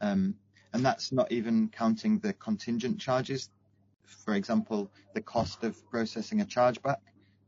um, 0.00 0.34
and 0.72 0.84
that's 0.84 1.12
not 1.12 1.30
even 1.32 1.68
counting 1.68 2.18
the 2.18 2.32
contingent 2.32 2.98
charges. 2.98 3.50
For 4.04 4.34
example, 4.34 4.90
the 5.14 5.20
cost 5.20 5.64
of 5.64 5.76
processing 5.90 6.40
a 6.40 6.44
chargeback 6.44 6.98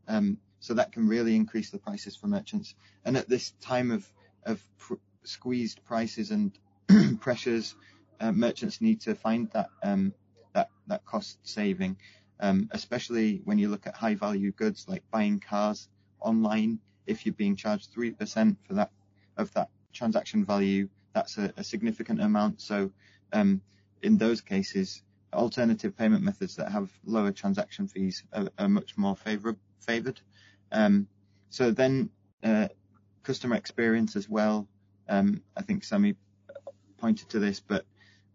um, 0.09 0.39
so 0.61 0.75
that 0.75 0.93
can 0.93 1.07
really 1.07 1.37
increase 1.37 1.71
the 1.71 1.79
prices 1.79 2.17
for 2.17 2.27
merchants. 2.27 2.75
And 3.05 3.17
at 3.17 3.29
this 3.29 3.53
time 3.61 3.91
of, 3.91 4.11
of 4.45 4.65
pr- 4.79 4.95
squeezed 5.25 5.85
prices 5.85 6.31
and 6.31 6.59
pressures, 7.21 7.75
uh, 8.21 8.33
merchants 8.33 8.81
need 8.81 9.01
to 9.03 9.15
find 9.15 9.51
that 9.53 9.71
um, 9.83 10.13
that 10.55 10.71
that 10.87 11.05
cost 11.05 11.39
saving, 11.43 11.97
um, 12.41 12.69
especially 12.73 13.41
when 13.45 13.59
you 13.59 13.69
look 13.69 13.87
at 13.87 13.95
high 13.95 14.15
value 14.15 14.53
goods 14.53 14.87
like 14.89 15.03
buying 15.11 15.41
cars 15.41 15.89
online. 16.21 16.79
If 17.07 17.25
you're 17.25 17.35
being 17.35 17.57
charged 17.57 17.91
three 17.93 18.11
percent 18.11 18.59
for 18.67 18.75
that 18.75 18.91
of 19.37 19.53
that 19.55 19.69
transaction 19.93 20.45
value, 20.45 20.89
that's 21.15 21.39
a, 21.39 21.53
a 21.57 21.65
significant 21.65 22.21
amount. 22.21 22.61
So 22.61 22.91
um, 23.33 23.61
in 24.03 24.19
those 24.19 24.41
cases, 24.41 25.03
alternative 25.33 25.97
payment 25.97 26.23
methods 26.23 26.57
that 26.57 26.71
have 26.71 26.91
lower 27.05 27.33
transaction 27.33 27.89
fees 27.89 28.25
are, 28.33 28.49
are 28.59 28.69
much 28.69 28.97
more 28.97 29.17
favorable 29.17 29.61
favored. 29.81 30.21
Um, 30.73 31.09
so 31.51 31.71
then 31.71 32.11
uh, 32.43 32.69
customer 33.23 33.57
experience 33.57 34.17
as 34.17 34.29
well. 34.29 34.69
Um, 35.09 35.43
I 35.57 35.63
think 35.63 35.85
Sammy 35.85 36.15
pointed 36.99 37.31
to 37.31 37.39
this, 37.39 37.61
but 37.61 37.85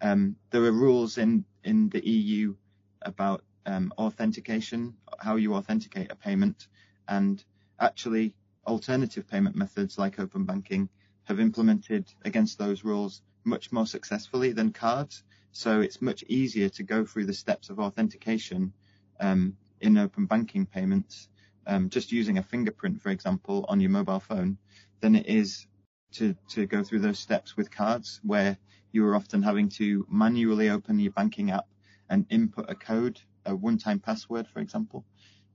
um, 0.04 0.36
there 0.52 0.64
are 0.66 0.72
rules 0.72 1.18
in 1.18 1.46
in 1.64 1.90
the 1.90 2.06
EU 2.08 2.56
about 3.02 3.44
um, 3.66 3.94
authentication, 3.98 4.96
how 5.18 5.38
you 5.38 5.56
authenticate 5.56 6.12
a 6.12 6.16
payment, 6.16 6.68
and 7.08 7.44
actually 7.80 8.36
alternative 8.68 9.28
payment 9.28 9.56
methods 9.56 9.98
like 9.98 10.20
open 10.20 10.46
banking 10.46 10.90
have 11.24 11.40
implemented 11.40 12.06
against 12.26 12.58
those 12.58 12.84
rules 12.84 13.22
much 13.46 13.72
more 13.72 13.88
successfully 13.88 14.52
than 14.52 14.72
cards. 14.72 15.24
So 15.54 15.82
it's 15.82 16.02
much 16.02 16.24
easier 16.28 16.70
to 16.70 16.84
go 16.84 17.06
through 17.06 17.26
the 17.26 17.34
steps 17.34 17.70
of 17.70 17.80
authentication 17.80 18.74
um, 19.20 19.56
in 19.80 19.98
open 19.98 20.26
banking 20.26 20.66
payments 20.66 21.30
um, 21.66 21.90
just 21.90 22.12
using 22.12 22.38
a 22.38 22.44
fingerprint, 22.44 23.02
for 23.02 23.10
example, 23.10 23.66
on 23.70 23.80
your 23.80 23.90
mobile 23.90 24.20
phone, 24.20 24.58
than 25.00 25.16
it 25.16 25.28
is 25.28 25.66
to, 26.14 26.36
to 26.50 26.66
go 26.66 26.84
through 26.84 27.00
those 27.00 27.20
steps 27.20 27.58
with 27.58 27.72
cards 27.72 28.20
where 28.24 28.58
you 28.92 29.06
are 29.06 29.16
often 29.16 29.42
having 29.42 29.70
to 29.70 30.06
manually 30.10 30.70
open 30.70 31.00
your 31.00 31.12
banking 31.12 31.52
app 31.52 31.66
and 32.10 32.26
input 32.30 32.70
a 32.70 32.76
code, 32.76 33.20
a 33.46 33.56
one-time 33.56 34.00
password, 34.00 34.48
for 34.48 34.60
example. 34.60 35.04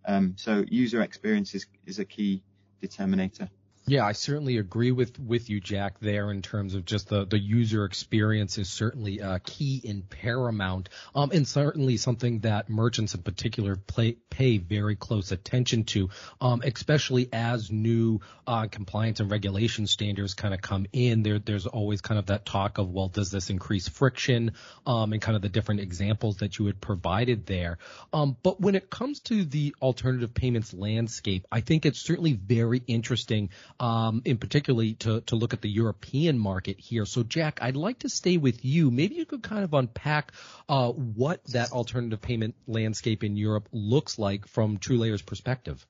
Um, 0.06 0.34
so 0.36 0.64
user 0.68 1.02
experience 1.02 1.54
is, 1.54 1.66
is 1.86 1.98
a 1.98 2.04
key 2.04 2.42
determinator. 2.82 3.48
Yeah, 3.88 4.04
I 4.04 4.12
certainly 4.12 4.58
agree 4.58 4.92
with 4.92 5.18
with 5.18 5.48
you, 5.48 5.60
Jack. 5.60 5.98
There, 5.98 6.30
in 6.30 6.42
terms 6.42 6.74
of 6.74 6.84
just 6.84 7.08
the 7.08 7.24
the 7.24 7.38
user 7.38 7.86
experience, 7.86 8.58
is 8.58 8.68
certainly 8.68 9.22
uh, 9.22 9.38
key 9.42 9.80
and 9.88 10.08
paramount, 10.08 10.90
um, 11.14 11.30
and 11.32 11.48
certainly 11.48 11.96
something 11.96 12.40
that 12.40 12.68
merchants 12.68 13.14
in 13.14 13.22
particular 13.22 13.76
play, 13.76 14.16
pay 14.28 14.58
very 14.58 14.94
close 14.94 15.32
attention 15.32 15.84
to, 15.84 16.10
um, 16.40 16.60
especially 16.62 17.30
as 17.32 17.72
new 17.72 18.20
uh, 18.46 18.66
compliance 18.66 19.20
and 19.20 19.30
regulation 19.30 19.86
standards 19.86 20.34
kind 20.34 20.52
of 20.52 20.60
come 20.60 20.86
in. 20.92 21.22
There, 21.22 21.38
there's 21.38 21.66
always 21.66 22.02
kind 22.02 22.18
of 22.18 22.26
that 22.26 22.44
talk 22.44 22.76
of, 22.76 22.90
well, 22.90 23.08
does 23.08 23.30
this 23.30 23.48
increase 23.48 23.88
friction, 23.88 24.52
um, 24.86 25.14
and 25.14 25.22
kind 25.22 25.34
of 25.34 25.40
the 25.40 25.48
different 25.48 25.80
examples 25.80 26.38
that 26.38 26.58
you 26.58 26.66
had 26.66 26.78
provided 26.78 27.46
there. 27.46 27.78
Um, 28.12 28.36
but 28.42 28.60
when 28.60 28.74
it 28.74 28.90
comes 28.90 29.20
to 29.20 29.44
the 29.44 29.74
alternative 29.80 30.34
payments 30.34 30.74
landscape, 30.74 31.46
I 31.50 31.62
think 31.62 31.86
it's 31.86 32.00
certainly 32.00 32.34
very 32.34 32.82
interesting 32.86 33.48
um, 33.80 34.22
in 34.24 34.38
particularly 34.38 34.94
to, 34.94 35.20
to 35.22 35.36
look 35.36 35.54
at 35.54 35.62
the 35.62 35.70
European 35.70 36.38
market 36.38 36.78
here. 36.80 37.06
So, 37.06 37.22
Jack, 37.22 37.58
I'd 37.62 37.76
like 37.76 38.00
to 38.00 38.08
stay 38.08 38.36
with 38.36 38.64
you. 38.64 38.90
Maybe 38.90 39.16
you 39.16 39.26
could 39.26 39.42
kind 39.42 39.64
of 39.64 39.74
unpack 39.74 40.32
uh, 40.68 40.90
what 40.90 41.44
that 41.44 41.72
alternative 41.72 42.20
payment 42.20 42.54
landscape 42.66 43.24
in 43.24 43.36
Europe 43.36 43.68
looks 43.72 44.18
like 44.18 44.46
from 44.46 44.78
TrueLayer's 44.78 45.22
perspective. 45.22 45.86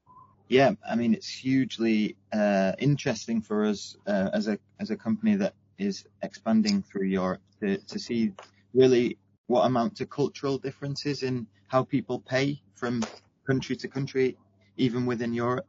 Yeah, 0.49 0.73
I 0.89 0.97
mean 0.97 1.13
it's 1.13 1.29
hugely 1.29 2.17
uh, 2.33 2.73
interesting 2.79 3.43
for 3.43 3.67
us 3.67 3.97
uh, 4.07 4.31
as 4.33 4.49
a 4.49 4.59
as 4.81 4.91
a 4.91 4.97
company 4.97 5.37
that 5.37 5.53
is 5.77 6.07
expanding 6.23 6.83
through 6.83 7.07
Europe 7.07 7.43
to, 7.61 7.77
to 7.77 7.99
see 7.99 8.33
really 8.73 9.19
what 9.47 9.67
amount 9.67 9.97
to 9.97 10.07
cultural 10.07 10.59
differences 10.59 11.23
in 11.23 11.47
how 11.67 11.85
people 11.85 12.19
pay 12.21 12.63
from 12.75 13.03
country 13.47 13.77
to 13.77 13.89
country, 13.89 14.37
even 14.77 15.05
within 15.07 15.35
Europe. 15.35 15.67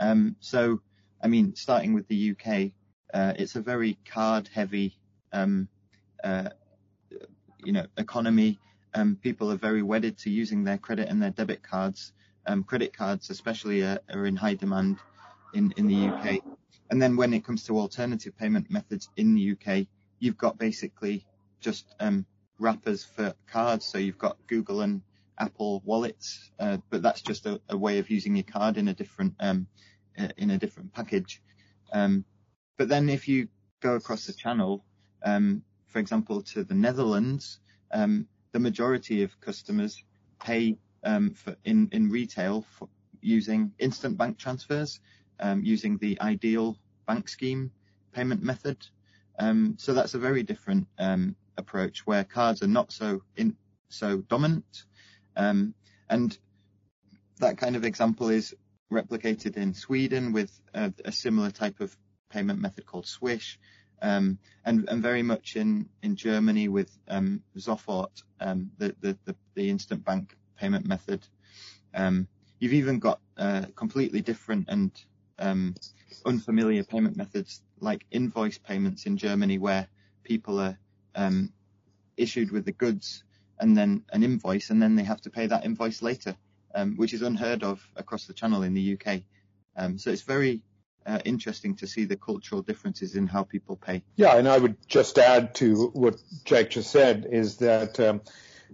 Um, 0.00 0.36
so 0.40 0.80
I 1.24 1.26
mean, 1.26 1.54
starting 1.56 1.94
with 1.94 2.06
the 2.08 2.32
UK, 2.32 2.72
uh, 3.14 3.32
it's 3.38 3.56
a 3.56 3.62
very 3.62 3.96
card-heavy, 4.04 4.94
um, 5.32 5.68
uh, 6.22 6.50
you 7.64 7.72
know, 7.72 7.86
economy. 7.96 8.58
Um, 8.92 9.16
people 9.16 9.50
are 9.50 9.56
very 9.56 9.82
wedded 9.82 10.18
to 10.18 10.30
using 10.30 10.64
their 10.64 10.76
credit 10.76 11.08
and 11.08 11.22
their 11.22 11.30
debit 11.30 11.62
cards. 11.62 12.12
Um, 12.46 12.62
credit 12.62 12.92
cards, 12.92 13.30
especially, 13.30 13.82
are, 13.82 14.00
are 14.12 14.26
in 14.26 14.36
high 14.36 14.54
demand 14.54 14.98
in, 15.54 15.72
in 15.78 15.86
the 15.86 16.08
UK. 16.08 16.42
And 16.90 17.00
then 17.00 17.16
when 17.16 17.32
it 17.32 17.42
comes 17.42 17.64
to 17.64 17.78
alternative 17.78 18.36
payment 18.36 18.70
methods 18.70 19.08
in 19.16 19.34
the 19.34 19.52
UK, 19.52 19.86
you've 20.18 20.36
got 20.36 20.58
basically 20.58 21.24
just 21.58 21.86
um, 22.00 22.26
wrappers 22.58 23.02
for 23.02 23.34
cards. 23.46 23.86
So 23.86 23.96
you've 23.96 24.18
got 24.18 24.36
Google 24.46 24.82
and 24.82 25.00
Apple 25.38 25.80
wallets, 25.86 26.50
uh, 26.60 26.76
but 26.90 27.00
that's 27.00 27.22
just 27.22 27.46
a, 27.46 27.60
a, 27.70 27.76
way 27.76 27.98
of 27.98 28.10
using 28.10 28.36
your 28.36 28.44
card 28.44 28.76
in 28.76 28.88
a 28.88 28.94
different 28.94 29.34
um, 29.40 29.66
in 30.36 30.50
a 30.50 30.58
different 30.58 30.92
package. 30.92 31.42
Um, 31.92 32.24
but 32.76 32.88
then 32.88 33.08
if 33.08 33.28
you 33.28 33.48
go 33.80 33.94
across 33.94 34.26
the 34.26 34.32
channel, 34.32 34.84
um, 35.24 35.62
for 35.86 35.98
example, 35.98 36.42
to 36.42 36.64
the 36.64 36.74
Netherlands, 36.74 37.60
um, 37.92 38.26
the 38.52 38.58
majority 38.58 39.22
of 39.22 39.40
customers 39.40 40.02
pay 40.40 40.76
um, 41.04 41.30
for 41.34 41.56
in, 41.64 41.88
in 41.92 42.10
retail 42.10 42.64
for 42.70 42.88
using 43.20 43.72
instant 43.78 44.16
bank 44.18 44.38
transfers, 44.38 45.00
um, 45.40 45.62
using 45.62 45.98
the 45.98 46.18
iDEAL 46.20 46.76
bank 47.06 47.28
scheme 47.28 47.70
payment 48.12 48.42
method. 48.42 48.78
Um, 49.38 49.76
so 49.78 49.92
that's 49.92 50.14
a 50.14 50.18
very 50.18 50.42
different 50.42 50.86
approach 51.56 52.06
where 52.06 52.24
cards 52.24 52.62
are 52.62 52.68
not 52.68 52.92
so 52.92 53.22
in, 53.36 53.56
so 53.88 54.18
dominant. 54.18 54.84
and 55.36 56.38
that 57.40 57.58
kind 57.58 57.76
of 57.76 57.84
example 57.84 58.28
is 58.28 58.54
replicated 58.94 59.56
in 59.56 59.74
Sweden 59.74 60.32
with 60.32 60.50
a, 60.72 60.92
a 61.04 61.12
similar 61.12 61.50
type 61.50 61.80
of 61.80 61.96
payment 62.30 62.60
method 62.60 62.86
called 62.86 63.06
Swish, 63.06 63.58
um, 64.02 64.38
and, 64.64 64.88
and, 64.88 65.02
very 65.02 65.22
much 65.22 65.56
in, 65.56 65.88
in 66.02 66.16
Germany 66.16 66.68
with 66.68 66.90
um, 67.08 67.42
Sofort, 67.56 68.22
um, 68.40 68.70
the, 68.78 68.94
the, 69.00 69.16
the, 69.24 69.36
the, 69.54 69.70
instant 69.70 70.04
bank 70.04 70.36
payment 70.56 70.86
method. 70.86 71.26
Um, 71.94 72.28
you've 72.58 72.72
even 72.74 72.98
got 72.98 73.20
uh, 73.38 73.66
completely 73.74 74.20
different 74.20 74.68
and 74.68 74.90
um, 75.38 75.74
unfamiliar 76.26 76.84
payment 76.84 77.16
methods 77.16 77.62
like 77.80 78.04
invoice 78.10 78.58
payments 78.58 79.06
in 79.06 79.16
Germany, 79.16 79.58
where 79.58 79.88
people 80.22 80.60
are 80.60 80.78
um, 81.14 81.52
issued 82.16 82.50
with 82.50 82.64
the 82.64 82.72
goods 82.72 83.24
and 83.58 83.76
then 83.76 84.04
an 84.12 84.22
invoice, 84.22 84.70
and 84.70 84.82
then 84.82 84.96
they 84.96 85.04
have 85.04 85.20
to 85.22 85.30
pay 85.30 85.46
that 85.46 85.64
invoice 85.64 86.02
later 86.02 86.36
um, 86.74 86.96
which 86.96 87.14
is 87.14 87.22
unheard 87.22 87.62
of 87.62 87.86
across 87.96 88.26
the 88.26 88.34
channel 88.34 88.62
in 88.62 88.74
the 88.74 88.98
UK. 88.98 89.22
Um, 89.76 89.98
so 89.98 90.10
it's 90.10 90.22
very 90.22 90.62
uh, 91.06 91.18
interesting 91.24 91.76
to 91.76 91.86
see 91.86 92.04
the 92.04 92.16
cultural 92.16 92.62
differences 92.62 93.14
in 93.14 93.26
how 93.26 93.44
people 93.44 93.76
pay. 93.76 94.02
Yeah, 94.16 94.36
and 94.36 94.48
I 94.48 94.58
would 94.58 94.76
just 94.88 95.18
add 95.18 95.54
to 95.56 95.90
what 95.92 96.16
Jack 96.44 96.70
just 96.70 96.90
said 96.90 97.26
is 97.30 97.58
that 97.58 98.00
um, 98.00 98.22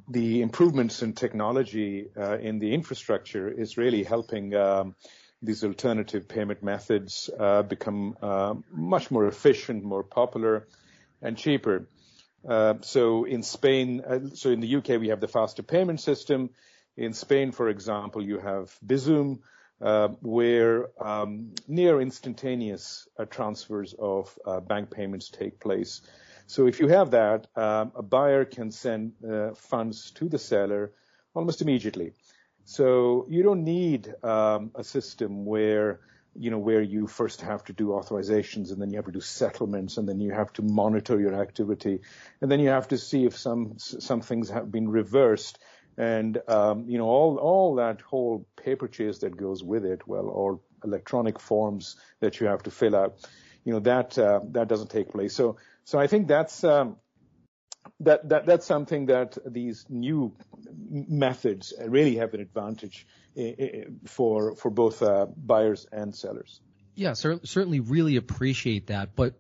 the 0.09 0.43
improvements 0.43 1.03
in 1.03 1.13
technology 1.13 2.09
uh, 2.17 2.39
in 2.39 2.59
the 2.59 2.73
infrastructure 2.73 3.49
is 3.49 3.77
really 3.77 4.05
helping 4.05 4.55
um, 4.55 4.95
these 5.43 5.65
alternative 5.65 6.29
payment 6.29 6.63
methods 6.63 7.31
uh, 7.39 7.63
become 7.63 8.17
uh, 8.23 8.55
much 8.71 9.11
more 9.11 9.27
efficient, 9.27 9.83
more 9.83 10.05
popular, 10.05 10.69
and 11.23 11.37
cheaper. 11.37 11.89
Uh, 12.49 12.75
so 12.83 13.25
in 13.25 13.43
Spain, 13.43 14.03
uh, 14.07 14.21
so 14.35 14.51
in 14.51 14.61
the 14.61 14.77
UK, 14.77 15.01
we 15.01 15.09
have 15.09 15.21
the 15.21 15.29
faster 15.29 15.63
payment 15.63 16.01
system. 16.01 16.51
In 17.01 17.15
Spain, 17.15 17.51
for 17.51 17.71
example, 17.71 18.23
you 18.23 18.39
have 18.41 18.79
Bizum, 18.87 19.39
uh, 19.81 20.09
where 20.21 20.91
um, 21.03 21.55
near 21.67 21.99
instantaneous 21.99 23.09
uh, 23.19 23.25
transfers 23.25 23.95
of 23.99 24.39
uh, 24.45 24.61
bank 24.61 24.91
payments 24.91 25.31
take 25.31 25.59
place. 25.59 26.03
So 26.47 26.67
if 26.67 26.79
you 26.79 26.89
have 26.89 27.13
that, 27.13 27.47
um, 27.57 27.93
a 27.97 28.03
buyer 28.03 28.45
can 28.45 28.71
send 28.71 29.13
uh, 29.25 29.55
funds 29.55 30.11
to 30.17 30.29
the 30.29 30.39
seller 30.39 30.93
almost 31.35 31.63
immediately. 31.63 32.13
So 32.65 33.25
you 33.31 33.43
don't 33.45 33.65
need 33.65 34.15
um, 34.23 34.71
a 34.75 34.85
system 34.85 35.47
where 35.47 36.01
you 36.37 36.51
know, 36.51 36.59
where 36.59 36.81
you 36.81 37.07
first 37.07 37.41
have 37.41 37.65
to 37.65 37.73
do 37.73 37.89
authorizations 37.89 38.71
and 38.71 38.81
then 38.81 38.91
you 38.91 38.97
have 38.97 39.07
to 39.07 39.13
do 39.13 39.21
settlements 39.21 39.97
and 39.97 40.09
then 40.09 40.21
you 40.21 40.31
have 40.33 40.53
to 40.53 40.63
monitor 40.63 41.19
your 41.21 41.35
activity 41.35 42.01
and 42.41 42.51
then 42.51 42.61
you 42.61 42.69
have 42.69 42.87
to 42.89 42.99
see 42.99 43.25
if 43.25 43.37
some 43.37 43.75
some 43.79 44.21
things 44.21 44.49
have 44.49 44.71
been 44.71 44.89
reversed 44.89 45.59
and 45.97 46.41
um, 46.49 46.85
you 46.89 46.99
know 46.99 47.07
all 47.07 47.37
all 47.39 47.75
that 47.77 48.01
whole 48.01 48.47
paper 48.57 48.89
chase 48.89 49.19
that 49.19 49.37
goes 49.37 49.63
with 49.63 49.85
it, 49.85 50.07
well, 50.07 50.29
or 50.29 50.61
electronic 50.85 51.39
forms 51.39 51.97
that 52.21 52.41
you 52.41 52.47
have 52.47 52.63
to 52.63 52.71
fill 52.71 52.97
out, 52.97 53.27
you 53.65 53.73
know 53.73 53.81
that 53.81 54.19
uh, 54.19 54.41
that 54.51 54.69
doesn't 54.69 54.91
take 54.91 55.11
place. 55.11 55.35
So 55.35 55.57
so 55.85 55.99
I 55.99 56.07
think 56.07 56.29
that's 56.29 56.65
um, 56.65 56.97
that, 58.01 58.29
that 58.29 58.47
that's 58.47 58.67
something 58.67 59.07
that 59.07 59.37
these 59.47 59.87
new 59.89 60.35
methods 60.89 61.73
really 61.87 62.17
have 62.17 62.35
an 62.35 62.41
advantage 62.41 63.07
for 64.07 64.55
for 64.57 64.71
both 64.71 65.03
uh, 65.03 65.27
buyers 65.37 65.87
and 65.93 66.15
sellers. 66.15 66.61
Yeah, 66.95 67.15
cer- 67.15 67.41
certainly 67.45 67.81
really 67.81 68.17
appreciate 68.17 68.89
that. 68.89 69.15
But 69.17 69.35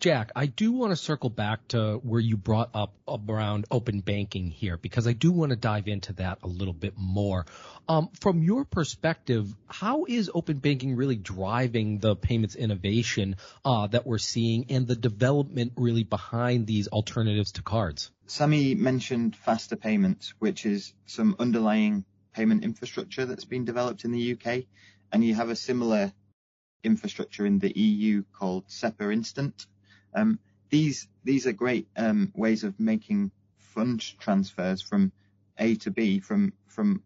Jack, 0.00 0.32
I 0.36 0.46
do 0.46 0.72
want 0.72 0.92
to 0.92 0.96
circle 0.96 1.30
back 1.30 1.66
to 1.68 1.94
where 2.02 2.20
you 2.20 2.36
brought 2.36 2.70
up 2.74 2.94
around 3.08 3.66
open 3.70 4.00
banking 4.00 4.50
here 4.50 4.76
because 4.76 5.06
I 5.06 5.12
do 5.12 5.32
want 5.32 5.50
to 5.50 5.56
dive 5.56 5.88
into 5.88 6.12
that 6.14 6.38
a 6.42 6.48
little 6.48 6.74
bit 6.74 6.94
more. 6.96 7.46
Um, 7.88 8.10
from 8.20 8.42
your 8.42 8.64
perspective, 8.64 9.54
how 9.66 10.04
is 10.06 10.30
open 10.34 10.58
banking 10.58 10.96
really 10.96 11.16
driving 11.16 11.98
the 11.98 12.16
payments 12.16 12.54
innovation 12.54 13.36
uh, 13.64 13.86
that 13.86 14.06
we're 14.06 14.18
seeing 14.18 14.66
and 14.68 14.86
the 14.86 14.96
development 14.96 15.72
really 15.76 16.04
behind 16.04 16.66
these 16.66 16.88
alternatives 16.88 17.52
to 17.52 17.62
cards? 17.62 18.10
Sammy 18.26 18.74
mentioned 18.74 19.36
faster 19.36 19.76
payments, 19.76 20.34
which 20.38 20.66
is 20.66 20.92
some 21.06 21.36
underlying 21.38 22.04
payment 22.34 22.62
infrastructure 22.62 23.24
that's 23.24 23.46
been 23.46 23.64
developed 23.64 24.04
in 24.04 24.12
the 24.12 24.32
UK, 24.32 24.64
and 25.10 25.24
you 25.24 25.34
have 25.34 25.48
a 25.48 25.56
similar 25.56 26.12
infrastructure 26.88 27.46
in 27.46 27.58
the 27.58 27.72
EU 27.78 28.24
called 28.32 28.64
SEPA 28.68 29.12
Instant. 29.12 29.66
Um, 30.14 30.38
these 30.70 31.08
these 31.24 31.46
are 31.46 31.52
great 31.52 31.86
um, 31.96 32.32
ways 32.34 32.64
of 32.64 32.80
making 32.80 33.30
fund 33.58 34.00
transfers 34.18 34.80
from 34.82 35.12
A 35.58 35.76
to 35.76 35.90
B 35.90 36.20
from 36.20 36.52
from 36.66 37.02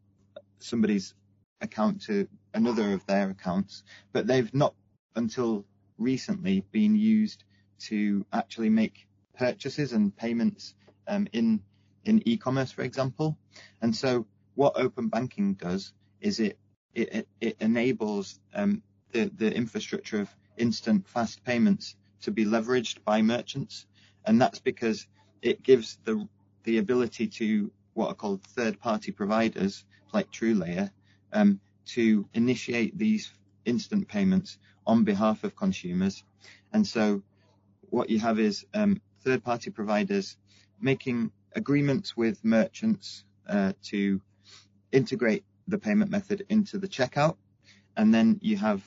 somebody's 0.59 1.15
account 1.61 2.03
to 2.03 2.29
another 2.55 2.93
of 2.93 3.05
their 3.07 3.31
accounts, 3.31 3.83
but 4.13 4.27
they've 4.27 4.53
not 4.55 4.75
until 5.15 5.65
recently 5.99 6.65
been 6.73 6.97
used 6.97 7.45
to 7.79 8.25
actually 8.33 8.71
make 8.71 9.07
purchases 9.35 9.93
and 9.93 10.17
payments 10.17 10.75
um, 11.07 11.27
in 11.33 11.63
in 12.05 12.23
e-commerce, 12.27 12.73
for 12.73 12.83
example. 12.83 13.39
And 13.81 13.95
so, 13.95 14.27
what 14.55 14.73
open 14.77 15.09
banking 15.09 15.55
does 15.55 15.93
is 16.21 16.41
it 16.41 16.59
it, 16.95 17.29
it 17.41 17.57
enables 17.61 18.39
um, 18.55 18.83
the, 19.13 19.31
the 19.37 19.55
infrastructure 19.55 20.21
of 20.21 20.35
instant 20.57 21.09
fast 21.09 21.45
payments 21.45 21.97
to 22.23 22.31
be 22.31 22.45
leveraged 22.45 23.05
by 23.05 23.23
merchants. 23.23 23.87
And 24.25 24.41
that's 24.41 24.61
because 24.61 25.07
it 25.41 25.63
gives 25.63 25.99
the, 26.05 26.29
the 26.65 26.79
ability 26.79 27.29
to 27.29 27.71
what 27.95 28.09
are 28.09 28.15
called 28.15 28.43
third 28.43 28.81
party 28.81 29.13
providers 29.13 29.85
like 30.13 30.31
TrueLayer 30.31 30.91
um, 31.33 31.61
to 31.87 32.29
initiate 32.35 32.97
these 32.97 33.31
instant 33.65 34.09
payments 34.09 34.59
on 34.87 35.05
behalf 35.05 35.45
of 35.45 35.57
consumers. 35.57 36.25
And 36.73 36.87
so 36.87 37.23
what 37.91 38.11
you 38.11 38.19
have 38.21 38.39
is 38.39 38.65
um, 38.75 39.01
third 39.25 39.45
party 39.45 39.71
providers 39.71 40.37
making 40.81 41.33
agreements 41.55 42.17
with 42.17 42.45
merchants 42.45 43.25
uh, 43.49 43.73
to 43.85 44.21
integrate 44.91 45.45
the 45.69 45.79
payment 45.79 46.11
method 46.11 46.45
into 46.49 46.79
the 46.79 46.89
checkout. 46.89 47.37
And 47.97 48.13
then 48.13 48.39
you 48.43 48.57
have 48.57 48.83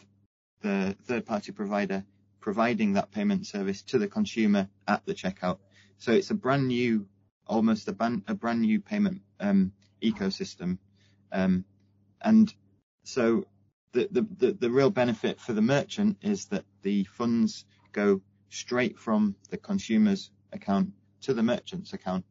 the 0.66 0.96
third-party 1.04 1.52
provider 1.52 2.04
providing 2.40 2.94
that 2.94 3.12
payment 3.12 3.46
service 3.46 3.84
to 3.84 4.00
the 4.00 4.08
consumer 4.08 4.68
at 4.88 5.06
the 5.06 5.14
checkout. 5.14 5.60
So 6.00 6.12
it's 6.12 6.32
a 6.32 6.36
brand 6.36 6.68
new, 6.68 7.08
almost 7.46 7.88
a, 7.88 7.94
brand, 7.94 8.24
a 8.28 8.34
brand 8.34 8.62
new 8.62 8.82
payment 8.82 9.22
um, 9.40 9.74
ecosystem. 10.02 10.80
Um, 11.32 11.66
and 12.20 12.52
so 13.04 13.46
the, 13.92 14.08
the, 14.10 14.28
the, 14.38 14.52
the, 14.54 14.72
real 14.72 14.90
benefit 14.90 15.40
for 15.40 15.54
the 15.54 15.62
merchant 15.62 16.18
is 16.24 16.46
that 16.46 16.66
the 16.82 17.04
funds 17.04 17.64
go 17.92 18.22
straight 18.50 18.98
from 18.98 19.36
the 19.52 19.58
consumer's 19.58 20.32
account 20.52 20.94
to 21.22 21.34
the 21.36 21.44
merchant's 21.44 21.94
account. 21.94 22.26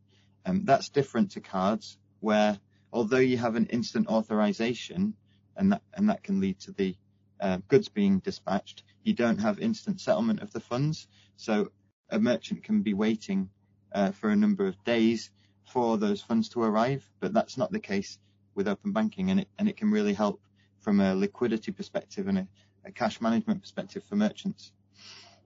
Um, 0.45 0.65
that's 0.65 0.89
different 0.89 1.33
to 1.33 1.41
cards 1.41 1.99
where 2.19 2.59
although 2.93 3.19
you 3.19 3.39
have 3.39 3.55
an 3.55 3.67
instant 3.67 4.09
authorization 4.09 5.15
and 5.57 5.73
that, 5.73 5.83
and 5.95 6.09
that 6.11 6.25
can 6.25 6.41
lead 6.41 6.59
to 6.61 6.73
the 6.73 6.97
uh, 7.41 7.59
goods 7.69 7.89
being 7.89 8.21
dispatched, 8.21 8.85
you 9.03 9.15
don't 9.15 9.39
have 9.39 9.59
instant 9.59 10.01
settlement 10.01 10.41
of 10.41 10.53
the 10.53 10.61
funds. 10.61 11.09
So 11.37 11.71
a 12.11 12.19
merchant 12.19 12.63
can 12.63 12.83
be 12.83 12.95
waiting 12.95 13.51
uh, 13.93 14.11
for 14.13 14.31
a 14.31 14.37
number 14.37 14.67
of 14.67 14.83
days 14.85 15.31
for 15.65 15.99
those 15.99 16.21
funds 16.21 16.49
to 16.51 16.63
arrive, 16.63 17.09
but 17.21 17.33
that's 17.33 17.57
not 17.57 17.73
the 17.73 17.81
case 17.81 18.19
with 18.55 18.69
open 18.69 18.93
banking, 18.93 19.31
and 19.31 19.41
it 19.41 19.49
and 19.59 19.69
it 19.69 19.77
can 19.77 19.91
really 19.91 20.13
help 20.13 20.41
from 20.81 21.01
a 21.01 21.15
liquidity 21.15 21.73
perspective 21.73 22.29
and 22.29 22.39
a, 22.39 22.49
a 22.85 22.93
cash 22.93 23.21
management 23.21 23.61
perspective 23.63 24.05
for 24.05 24.17
merchants. 24.17 24.73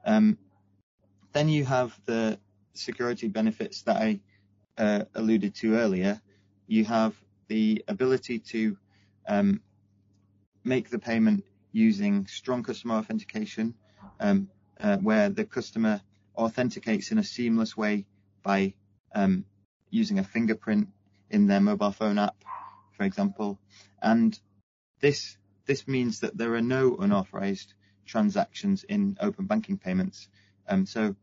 Um, 0.05 0.39
then 1.33 1.49
you 1.49 1.65
have 1.65 1.99
the 2.07 2.39
security 2.75 3.29
benefits 3.29 3.83
that 3.83 3.97
I 3.97 4.21
uh, 4.77 5.05
alluded 5.15 5.55
to 5.57 5.77
earlier. 5.77 6.21
You 6.67 6.85
have 6.85 7.15
the 7.49 7.85
ability 7.89 8.41
to 8.41 8.77
um, 9.27 9.61
make 10.65 10.91
the 10.91 10.99
payment 10.99 11.45
using 11.73 12.27
strong 12.27 12.63
customer 12.63 12.95
authentication, 12.95 13.75
um, 14.21 14.49
uh, 14.81 14.97
where 14.99 15.29
the 15.29 15.45
customer 15.45 16.01
authenticates 16.37 17.11
in 17.11 17.19
a 17.19 17.25
seamless 17.25 17.77
way 17.77 18.07
by 18.43 18.75
um, 19.15 19.45
using 19.91 20.19
a 20.19 20.25
fingerprint 20.25 20.89
in 21.31 21.47
their 21.47 21.61
mobile 21.61 21.93
phone 21.93 22.19
app, 22.19 22.37
for 22.93 23.05
example. 23.05 23.59
And 24.01 24.39
this 25.01 25.37
this 25.67 25.87
means 25.87 26.21
that 26.21 26.37
there 26.37 26.55
are 26.55 26.63
no 26.63 26.97
unauthorized 26.97 27.75
transactions 28.07 28.85
in 28.85 29.19
open 29.21 29.45
banking 29.45 29.77
payments. 29.77 30.29
Um, 30.67 30.87
so 30.87 31.15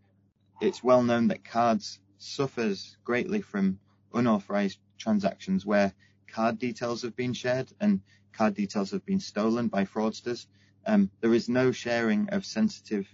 it's 0.62 0.84
well 0.84 1.02
known 1.02 1.30
that 1.30 1.44
cards 1.44 2.00
suffers 2.18 2.96
greatly 3.04 3.42
from 3.42 3.80
unauthorized 4.14 4.78
transactions 4.98 5.66
where 5.66 5.94
card 6.28 6.60
details 6.60 7.02
have 7.02 7.16
been 7.16 7.34
shared 7.34 7.72
and 7.80 8.02
card 8.36 8.54
details 8.54 8.92
have 8.92 9.06
been 9.06 9.20
stolen 9.20 9.68
by 9.68 9.86
fraudsters. 9.86 10.46
Um, 10.86 11.10
there 11.22 11.34
is 11.34 11.50
no 11.50 11.72
sharing 11.72 12.30
of 12.30 12.46
sensitive 12.46 13.08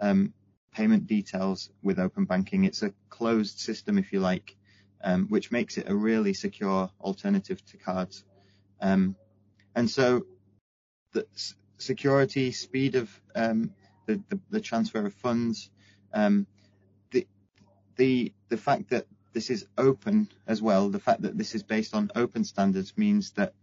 um, 0.00 0.32
payment 0.72 1.06
details 1.06 1.70
with 1.82 1.98
open 1.98 2.24
banking. 2.24 2.64
It's 2.64 2.82
a 2.82 2.92
closed 3.08 3.58
system, 3.58 3.98
if 3.98 4.12
you 4.12 4.20
like, 4.20 4.54
um, 5.02 5.26
which 5.28 5.50
makes 5.50 5.78
it 5.78 5.88
a 5.88 5.94
really 5.94 6.34
secure 6.34 6.90
alternative 7.00 7.64
to 7.66 7.76
cards. 7.78 8.24
Um, 8.80 9.16
and 9.74 9.90
so 9.90 10.26
the 11.12 11.26
security, 11.78 12.52
speed 12.52 12.94
of 12.94 13.10
um, 13.34 13.72
the, 14.06 14.22
the, 14.28 14.40
the, 14.50 14.60
transfer 14.60 15.04
of 15.04 15.14
funds, 15.14 15.70
um, 16.12 16.46
the, 17.10 17.26
the, 17.96 18.32
the 18.48 18.56
fact 18.56 18.90
that 18.90 19.06
this 19.32 19.50
is 19.50 19.66
open 19.76 20.28
as 20.46 20.62
well, 20.62 20.88
the 20.88 20.98
fact 20.98 21.22
that 21.22 21.36
this 21.36 21.54
is 21.54 21.62
based 21.62 21.94
on 21.94 22.10
open 22.14 22.44
standards 22.44 22.96
means 22.96 23.32
that 23.32 23.54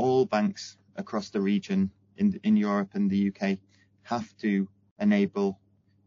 all 0.00 0.24
banks 0.24 0.78
across 0.96 1.28
the 1.28 1.40
region 1.40 1.90
in, 2.16 2.40
in 2.42 2.56
Europe 2.56 2.90
and 2.94 3.10
the 3.10 3.28
UK 3.28 3.58
have 4.02 4.34
to 4.38 4.66
enable 4.98 5.60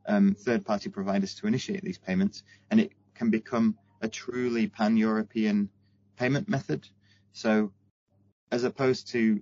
um, 0.08 0.34
third-party 0.34 0.89
providers 0.89 1.36
to 1.36 1.47
initiate 1.47 1.84
these 1.84 1.99
payments, 1.99 2.43
and 2.71 2.79
it 2.79 2.91
can 3.13 3.29
become 3.29 3.77
a 4.01 4.08
truly 4.08 4.67
pan-European 4.67 5.69
payment 6.17 6.49
method. 6.49 6.88
So, 7.34 7.71
as 8.51 8.63
opposed 8.63 9.10
to 9.10 9.39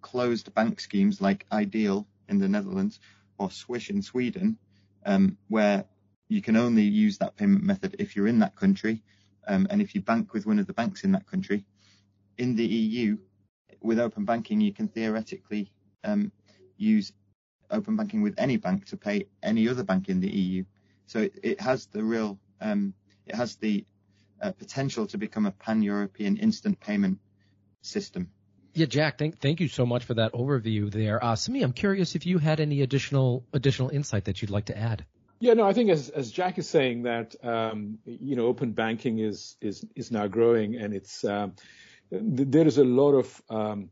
closed 0.00 0.52
bank 0.54 0.80
schemes 0.80 1.20
like 1.20 1.46
iDEAL 1.52 2.06
in 2.28 2.38
the 2.38 2.48
Netherlands, 2.48 2.98
or 3.38 3.50
Swish 3.50 3.90
in 3.90 4.00
Sweden, 4.00 4.56
um, 5.04 5.36
where 5.48 5.84
you 6.28 6.40
can 6.40 6.56
only 6.56 6.82
use 6.82 7.18
that 7.18 7.36
payment 7.36 7.62
method 7.62 7.96
if 7.98 8.16
you're 8.16 8.26
in 8.26 8.38
that 8.38 8.56
country, 8.56 9.02
um, 9.46 9.66
and 9.68 9.82
if 9.82 9.94
you 9.94 10.00
bank 10.00 10.32
with 10.32 10.46
one 10.46 10.58
of 10.58 10.66
the 10.66 10.72
banks 10.72 11.04
in 11.04 11.12
that 11.12 11.26
country. 11.26 11.64
In 12.38 12.56
the 12.56 12.66
EU, 12.66 13.18
with 13.82 13.98
open 13.98 14.24
banking, 14.24 14.60
you 14.60 14.72
can 14.72 14.88
theoretically 14.88 15.70
um, 16.04 16.32
use 16.76 17.12
open 17.70 17.96
banking 17.96 18.22
with 18.22 18.34
any 18.38 18.56
bank 18.56 18.86
to 18.86 18.96
pay 18.96 19.26
any 19.42 19.68
other 19.68 19.82
bank 19.82 20.08
in 20.08 20.20
the 20.20 20.30
EU. 20.30 20.64
So 21.06 21.20
it, 21.20 21.38
it 21.42 21.60
has 21.60 21.86
the 21.86 22.02
real, 22.02 22.38
um, 22.60 22.94
it 23.26 23.34
has 23.34 23.56
the 23.56 23.84
uh, 24.40 24.52
potential 24.52 25.06
to 25.06 25.18
become 25.18 25.46
a 25.46 25.52
pan-European 25.52 26.36
instant 26.36 26.80
payment 26.80 27.18
system. 27.80 28.30
Yeah, 28.74 28.86
Jack, 28.86 29.18
thank 29.18 29.38
thank 29.38 29.60
you 29.60 29.68
so 29.68 29.84
much 29.84 30.04
for 30.04 30.14
that 30.14 30.32
overview 30.32 30.90
there. 30.90 31.22
Uh, 31.22 31.36
Sami, 31.36 31.62
I'm 31.62 31.74
curious 31.74 32.14
if 32.14 32.24
you 32.24 32.38
had 32.38 32.58
any 32.58 32.80
additional 32.80 33.44
additional 33.52 33.90
insight 33.90 34.24
that 34.24 34.40
you'd 34.40 34.50
like 34.50 34.66
to 34.66 34.78
add. 34.78 35.04
Yeah, 35.40 35.54
no, 35.54 35.64
I 35.64 35.74
think 35.74 35.90
as 35.90 36.08
as 36.08 36.30
Jack 36.30 36.56
is 36.56 36.68
saying 36.70 37.02
that 37.02 37.34
um, 37.44 37.98
you 38.06 38.34
know 38.34 38.46
open 38.46 38.72
banking 38.72 39.18
is 39.18 39.56
is 39.60 39.84
is 39.94 40.10
now 40.10 40.26
growing 40.26 40.76
and 40.76 40.94
it's 40.94 41.22
um, 41.22 41.54
there 42.12 42.66
is 42.66 42.78
a 42.78 42.84
lot 42.84 43.12
of 43.12 43.42
um, 43.48 43.90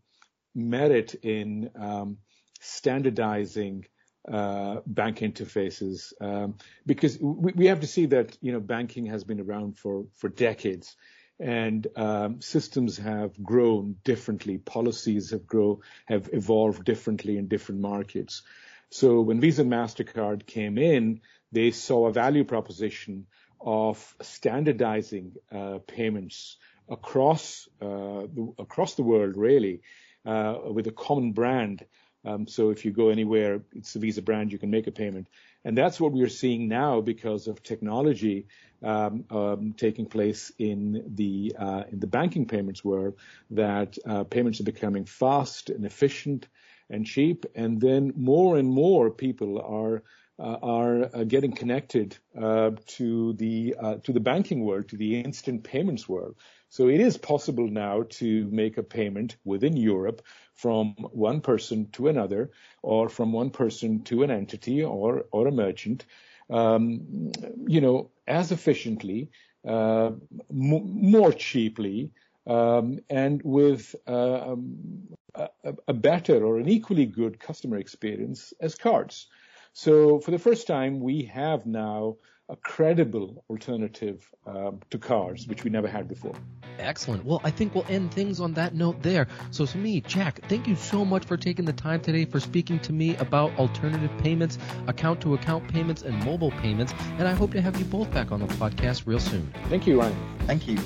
merit 0.55 1.15
in 1.15 1.71
um, 1.79 2.19
standardizing 2.61 3.87
uh, 4.31 4.81
bank 4.87 5.19
interfaces 5.19 6.13
um, 6.21 6.57
because 6.85 7.19
we, 7.19 7.53
we, 7.53 7.67
have 7.67 7.81
to 7.81 7.87
see 7.87 8.05
that 8.07 8.37
you 8.43 8.53
know 8.53 8.61
banking 8.61 9.07
has 9.07 9.25
been 9.25 9.41
around 9.41 9.79
for 9.79 10.05
for 10.19 10.29
decades 10.29 10.95
and 11.39 11.87
um, 11.97 12.43
systems 12.43 12.99
have 12.99 13.43
grown 13.43 13.97
differently 14.05 14.59
policies 14.59 15.31
have 15.31 15.47
grow 15.47 15.81
have 16.05 16.29
evolved 16.35 16.85
differently 16.85 17.39
in 17.39 17.49
different 17.49 17.81
markets. 17.81 18.43
So 18.91 19.23
when 19.23 19.41
visa 19.41 19.63
and 19.63 19.73
mastercard 19.73 20.47
came 20.47 20.77
in 20.77 21.23
they 21.51 21.71
saw 21.71 22.07
a 22.07 22.13
value 22.13 22.45
proposition 22.45 23.27
of 23.59 24.15
standardizing 24.21 25.33
uh, 25.51 25.79
payments 25.87 26.59
across 26.91 27.69
uh, 27.81 28.27
the, 28.35 28.53
across 28.59 28.95
the 28.95 29.03
world 29.03 29.37
really 29.37 29.81
uh, 30.27 30.59
with 30.73 30.87
a 30.87 30.93
common 30.93 31.33
brand 31.33 31.85
um, 32.25 32.47
so 32.47 32.71
if 32.71 32.85
you 32.85 32.91
go 32.91 33.09
anywhere, 33.09 33.63
it's 33.75 33.95
the 33.95 33.99
Visa 33.99 34.23
brand, 34.23 34.53
you 34.53 34.59
can 34.59 34.71
make 34.71 34.87
a 34.87 34.93
payment. 34.93 35.29
And 35.65 35.77
that's 35.77 36.01
what 36.01 36.13
we 36.13 36.23
are 36.23 36.29
seeing 36.29 36.69
now 36.69 37.01
because 37.01 37.47
of 37.47 37.63
technology 37.63 38.47
um, 38.83 39.25
um, 39.31 39.75
taking 39.77 40.07
place 40.07 40.53
in 40.59 41.05
the 41.15 41.55
uh, 41.59 41.85
in 41.91 42.01
the 42.01 42.07
banking 42.07 42.47
payments 42.47 42.85
world. 42.85 43.15
That 43.51 43.99
uh, 44.07 44.25
payments 44.25 44.61
are 44.61 44.65
becoming 44.65 45.05
fast 45.05 45.71
and 45.71 45.85
efficient 45.85 46.49
and 46.89 47.07
cheap, 47.07 47.47
and 47.55 47.81
then 47.81 48.13
more 48.17 48.57
and 48.57 48.69
more 48.69 49.11
people 49.11 49.61
are 49.61 50.03
are 50.41 51.05
uh, 51.15 51.25
getting 51.25 51.53
connected 51.53 52.17
uh, 52.41 52.71
to 52.87 53.33
the 53.35 53.75
uh, 53.81 53.95
to 54.05 54.13
the 54.13 54.21
banking 54.21 54.65
world, 54.65 54.89
to 54.89 54.97
the 54.97 55.21
instant 55.21 55.65
payments 55.65 56.09
world. 56.09 56.37
So 56.69 56.89
it 56.89 57.01
is 57.01 57.19
possible 57.19 57.69
now 57.69 58.05
to 58.21 58.47
make 58.51 58.79
a 58.79 58.83
payment 58.83 59.37
within 59.45 59.77
Europe 59.77 60.23
from 60.55 60.95
one 61.13 61.41
person 61.41 61.91
to 61.93 62.09
another, 62.09 62.51
or 62.83 63.09
from 63.09 63.33
one 63.33 63.51
person 63.51 64.03
to 64.05 64.23
an 64.23 64.31
entity 64.31 64.85
or 64.85 65.25
or 65.33 65.49
a 65.49 65.53
merchant, 65.53 66.07
um, 66.49 67.33
you 67.67 67.81
know, 67.81 68.11
as 68.27 68.53
efficiently, 68.53 69.31
uh, 69.67 70.11
m- 70.51 71.11
more 71.13 71.33
cheaply, 71.33 72.13
um, 72.47 72.99
and 73.11 73.43
with 73.45 73.95
uh, 74.07 74.53
um, 74.53 75.09
a, 75.35 75.49
a 75.89 75.93
better 75.95 76.45
or 76.45 76.59
an 76.59 76.69
equally 76.69 77.07
good 77.07 77.39
customer 77.39 77.77
experience 77.79 78.53
as 78.61 78.75
cards. 78.75 79.27
So 79.73 80.21
for 80.21 80.31
the 80.31 80.39
first 80.39 80.67
time, 80.67 81.01
we 81.01 81.23
have 81.25 81.67
now 81.67 82.17
a 82.49 82.57
credible 82.57 83.45
alternative 83.49 84.29
um, 84.45 84.81
to 84.91 84.99
cars, 84.99 85.47
which 85.47 85.63
we 85.63 85.71
never 85.71 85.87
had 85.87 86.09
before. 86.09 86.35
Excellent. 86.79 87.25
Well, 87.25 87.41
I 87.45 87.51
think 87.51 87.75
we'll 87.75 87.87
end 87.89 88.13
things 88.13 88.41
on 88.41 88.55
that 88.55 88.75
note 88.75 89.03
there. 89.03 89.29
So, 89.51 89.67
to 89.67 89.79
me, 89.79 90.01
Jack, 90.01 90.41
thank 90.49 90.67
you 90.67 90.75
so 90.75 91.05
much 91.05 91.25
for 91.25 91.37
taking 91.37 91.65
the 91.65 91.73
time 91.73 92.01
today 92.01 92.25
for 92.25 92.41
speaking 92.41 92.81
to 92.81 92.93
me 92.93 93.17
about 93.17 93.57
alternative 93.59 94.11
payments, 94.19 94.59
account 94.87 95.21
to 95.23 95.35
account 95.35 95.69
payments, 95.69 96.03
and 96.03 96.25
mobile 96.25 96.51
payments. 96.51 96.93
And 97.19 97.29
I 97.29 97.33
hope 97.33 97.53
to 97.53 97.61
have 97.61 97.79
you 97.79 97.85
both 97.85 98.11
back 98.13 98.33
on 98.33 98.41
the 98.41 98.47
podcast 98.55 99.07
real 99.07 99.21
soon. 99.21 99.53
Thank 99.69 99.87
you, 99.87 100.01
Ryan. 100.01 100.17
Thank 100.47 100.67
you. 100.67 100.79